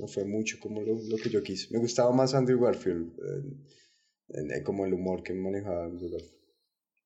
no 0.00 0.08
fue 0.08 0.24
mucho 0.24 0.58
como 0.58 0.82
lo, 0.82 1.00
lo 1.00 1.16
que 1.18 1.30
yo 1.30 1.40
quise. 1.40 1.72
Me 1.72 1.78
gustaba 1.78 2.10
más 2.10 2.34
Andrew 2.34 2.60
Garfield, 2.60 3.12
como 4.64 4.86
el 4.86 4.92
humor 4.92 5.22
que 5.22 5.34
manejaba 5.34 5.84
Andrew 5.84 6.10
Garfield. 6.10 6.42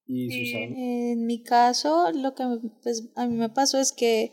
¿Y 0.07 0.47
Susana? 0.47 0.75
en 0.75 1.27
mi 1.27 1.43
caso, 1.43 2.11
lo 2.13 2.35
que 2.35 2.45
pues, 2.83 3.11
a 3.15 3.27
mí 3.27 3.37
me 3.37 3.51
pasó 3.51 3.79
es 3.79 3.93
que... 3.93 4.33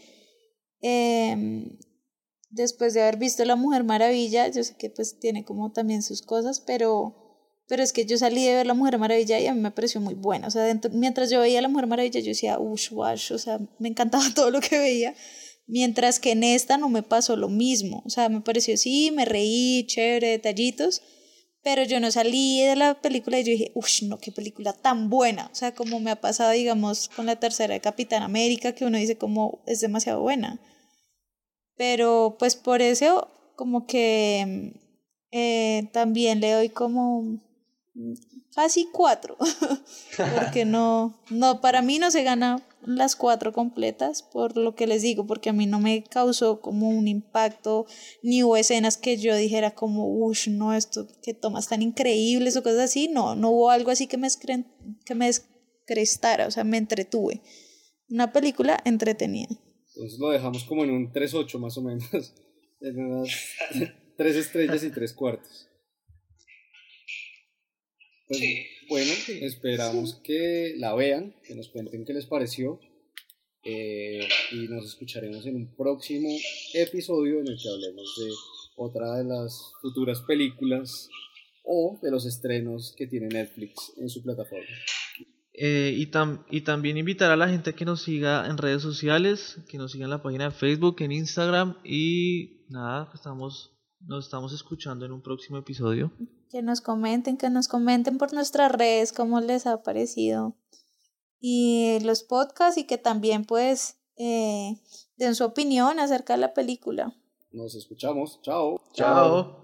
Después 2.54 2.94
de 2.94 3.02
haber 3.02 3.18
visto 3.18 3.44
La 3.46 3.56
Mujer 3.56 3.84
Maravilla, 3.84 4.48
yo 4.48 4.64
sé 4.64 4.76
que 4.78 4.92
pues 4.92 5.18
tiene 5.20 5.44
como 5.44 5.72
también 5.72 6.04
sus 6.04 6.22
cosas, 6.22 6.60
pero, 6.60 7.16
pero 7.68 7.82
es 7.82 7.92
que 7.92 8.06
yo 8.06 8.16
salí 8.16 8.46
de 8.46 8.54
ver 8.54 8.68
La 8.68 8.76
Mujer 8.76 9.00
Maravilla 9.00 9.40
y 9.40 9.48
a 9.48 9.56
mí 9.56 9.60
me 9.60 9.72
pareció 9.72 10.00
muy 10.00 10.14
buena. 10.14 10.50
O 10.50 10.52
sea, 10.52 10.72
mientras 10.92 11.32
yo 11.32 11.40
veía 11.40 11.64
La 11.64 11.68
Mujer 11.68 11.88
Maravilla, 11.88 12.20
yo 12.20 12.28
decía, 12.28 12.60
ush, 12.60 12.92
wash, 12.92 13.32
o 13.32 13.40
sea, 13.40 13.60
me 13.80 13.90
encantaba 13.90 14.24
todo 14.36 14.52
lo 14.52 14.62
que 14.62 14.78
veía. 14.78 15.16
Mientras 15.66 16.20
que 16.20 16.34
en 16.34 16.44
esta 16.44 16.78
no 16.78 16.90
me 16.90 17.02
pasó 17.02 17.36
lo 17.38 17.50
mismo. 17.50 18.04
O 18.06 18.12
sea, 18.12 18.30
me 18.30 18.42
pareció, 18.42 18.78
sí, 18.78 19.10
me 19.10 19.26
reí, 19.26 19.88
chévere, 19.88 20.28
detallitos, 20.28 21.02
pero 21.64 21.82
yo 21.82 22.00
no 22.00 22.12
salí 22.12 22.62
de 22.62 22.76
la 22.76 23.02
película 23.02 23.40
y 23.40 23.46
yo 23.46 23.52
dije, 23.52 23.72
uff, 23.74 24.04
no, 24.04 24.20
qué 24.20 24.32
película 24.32 24.74
tan 24.74 25.10
buena. 25.10 25.50
O 25.52 25.56
sea, 25.56 25.74
como 25.74 26.00
me 26.00 26.12
ha 26.12 26.22
pasado, 26.22 26.52
digamos, 26.52 27.10
con 27.10 27.26
la 27.26 27.40
tercera 27.40 27.74
de 27.74 27.80
Capitán 27.80 28.22
América, 28.22 28.76
que 28.76 28.86
uno 28.86 29.00
dice 29.00 29.18
como 29.18 29.64
es 29.66 29.82
demasiado 29.82 30.22
buena. 30.22 30.62
Pero 31.76 32.36
pues 32.40 32.56
por 32.56 32.82
eso 32.82 33.28
como 33.56 33.86
que 33.86 34.74
eh, 35.32 35.90
también 35.92 36.40
le 36.40 36.52
doy 36.52 36.70
como 36.70 37.40
casi 38.56 38.88
cuatro, 38.92 39.38
porque 40.36 40.66
no, 40.66 41.20
no, 41.30 41.62
para 41.62 41.82
mí 41.82 42.00
no 42.00 42.12
se 42.12 42.24
gana 42.24 42.62
las 42.86 43.16
cuatro 43.16 43.54
completas, 43.54 44.22
por 44.24 44.58
lo 44.58 44.76
que 44.76 44.88
les 44.88 45.02
digo, 45.02 45.26
porque 45.26 45.50
a 45.50 45.54
mí 45.54 45.66
no 45.66 45.80
me 45.80 46.04
causó 46.04 46.62
como 46.62 46.90
un 46.90 47.08
impacto, 47.08 47.86
ni 48.22 48.44
hubo 48.44 48.58
escenas 48.58 48.98
que 48.98 49.18
yo 49.18 49.36
dijera 49.36 49.72
como, 49.72 50.08
uff, 50.08 50.48
no, 50.48 50.74
esto, 50.74 51.08
que 51.22 51.34
tomas 51.34 51.68
tan 51.68 51.82
increíbles 51.82 52.56
o 52.58 52.64
cosas 52.64 52.82
así, 52.82 53.08
no, 53.08 53.36
no 53.36 53.52
hubo 53.52 53.70
algo 53.70 53.92
así 53.92 54.08
que 54.08 54.18
me, 54.18 54.28
que 55.06 55.16
me 55.16 55.28
descrestara, 55.28 56.48
o 56.48 56.52
sea, 56.52 56.64
me 56.64 56.78
entretuve. 56.78 57.42
Una 58.10 58.32
película 58.32 58.80
entretenida. 58.86 59.58
Entonces 60.04 60.20
lo 60.20 60.32
dejamos 60.32 60.66
como 60.66 60.84
en 60.84 60.92
un 60.92 61.14
3-8 61.14 61.60
más 61.60 61.78
o 61.78 61.82
menos, 61.82 62.04
en 62.82 63.00
unas 63.00 63.30
tres 64.18 64.36
estrellas 64.36 64.84
y 64.84 64.92
tres 64.92 65.14
cuartos. 65.14 65.70
Pues, 68.28 68.42
bueno, 68.90 69.12
esperamos 69.28 70.16
que 70.16 70.74
la 70.78 70.94
vean, 70.94 71.34
que 71.48 71.56
nos 71.56 71.70
cuenten 71.70 72.04
qué 72.04 72.14
les 72.14 72.26
pareció. 72.26 72.82
Eh, 73.64 74.28
y 74.52 74.68
nos 74.68 74.86
escucharemos 74.86 75.46
en 75.46 75.56
un 75.56 75.74
próximo 75.74 76.28
episodio 76.74 77.40
en 77.40 77.48
el 77.48 77.58
que 77.58 77.70
hablemos 77.70 78.14
de 78.20 78.30
otra 78.76 79.20
de 79.20 79.24
las 79.24 79.72
futuras 79.82 80.20
películas 80.28 81.08
o 81.64 81.98
de 82.02 82.12
los 82.12 82.26
estrenos 82.26 82.94
que 82.98 83.08
tiene 83.08 83.30
Netflix 83.30 83.94
en 83.96 84.10
su 84.10 84.22
plataforma. 84.22 84.68
Eh, 85.54 85.94
y, 85.96 86.10
y 86.50 86.62
también 86.62 86.98
invitar 86.98 87.32
a 87.32 87.36
la 87.36 87.48
gente 87.48 87.74
que 87.74 87.86
nos 87.86 88.02
siga 88.02 88.48
en 88.48 88.58
redes 88.58 88.82
sociales, 88.82 89.60
que 89.70 89.78
nos 89.78 89.92
siga 89.92 90.06
en 90.06 90.10
la 90.10 90.24
página 90.24 90.46
de 90.46 90.52
Facebook, 90.52 90.96
en 91.02 91.12
Instagram 91.12 91.78
y 91.84 92.66
nada, 92.70 93.12
estamos, 93.14 93.78
nos 94.00 94.26
estamos 94.26 94.52
escuchando 94.52 95.06
en 95.06 95.12
un 95.12 95.22
próximo 95.22 95.58
episodio 95.58 96.12
que 96.50 96.62
nos 96.62 96.82
comenten, 96.82 97.38
que 97.38 97.50
nos 97.50 97.68
comenten 97.68 98.20
por 98.20 98.32
nuestras 98.32 98.72
redes 98.72 99.12
cómo 99.12 99.42
les 99.42 99.66
ha 99.66 99.82
parecido 99.82 100.56
y 101.40 102.00
los 102.04 102.24
podcasts 102.24 102.78
y 102.78 102.86
que 102.86 103.00
también 103.00 103.44
pues 103.44 103.98
eh, 104.18 104.80
den 105.18 105.36
su 105.36 105.44
opinión 105.44 106.00
acerca 106.00 106.34
de 106.34 106.40
la 106.40 106.54
película. 106.54 107.14
Nos 107.52 107.76
escuchamos. 107.76 108.40
Chao. 108.44 108.80
Chao. 108.94 109.63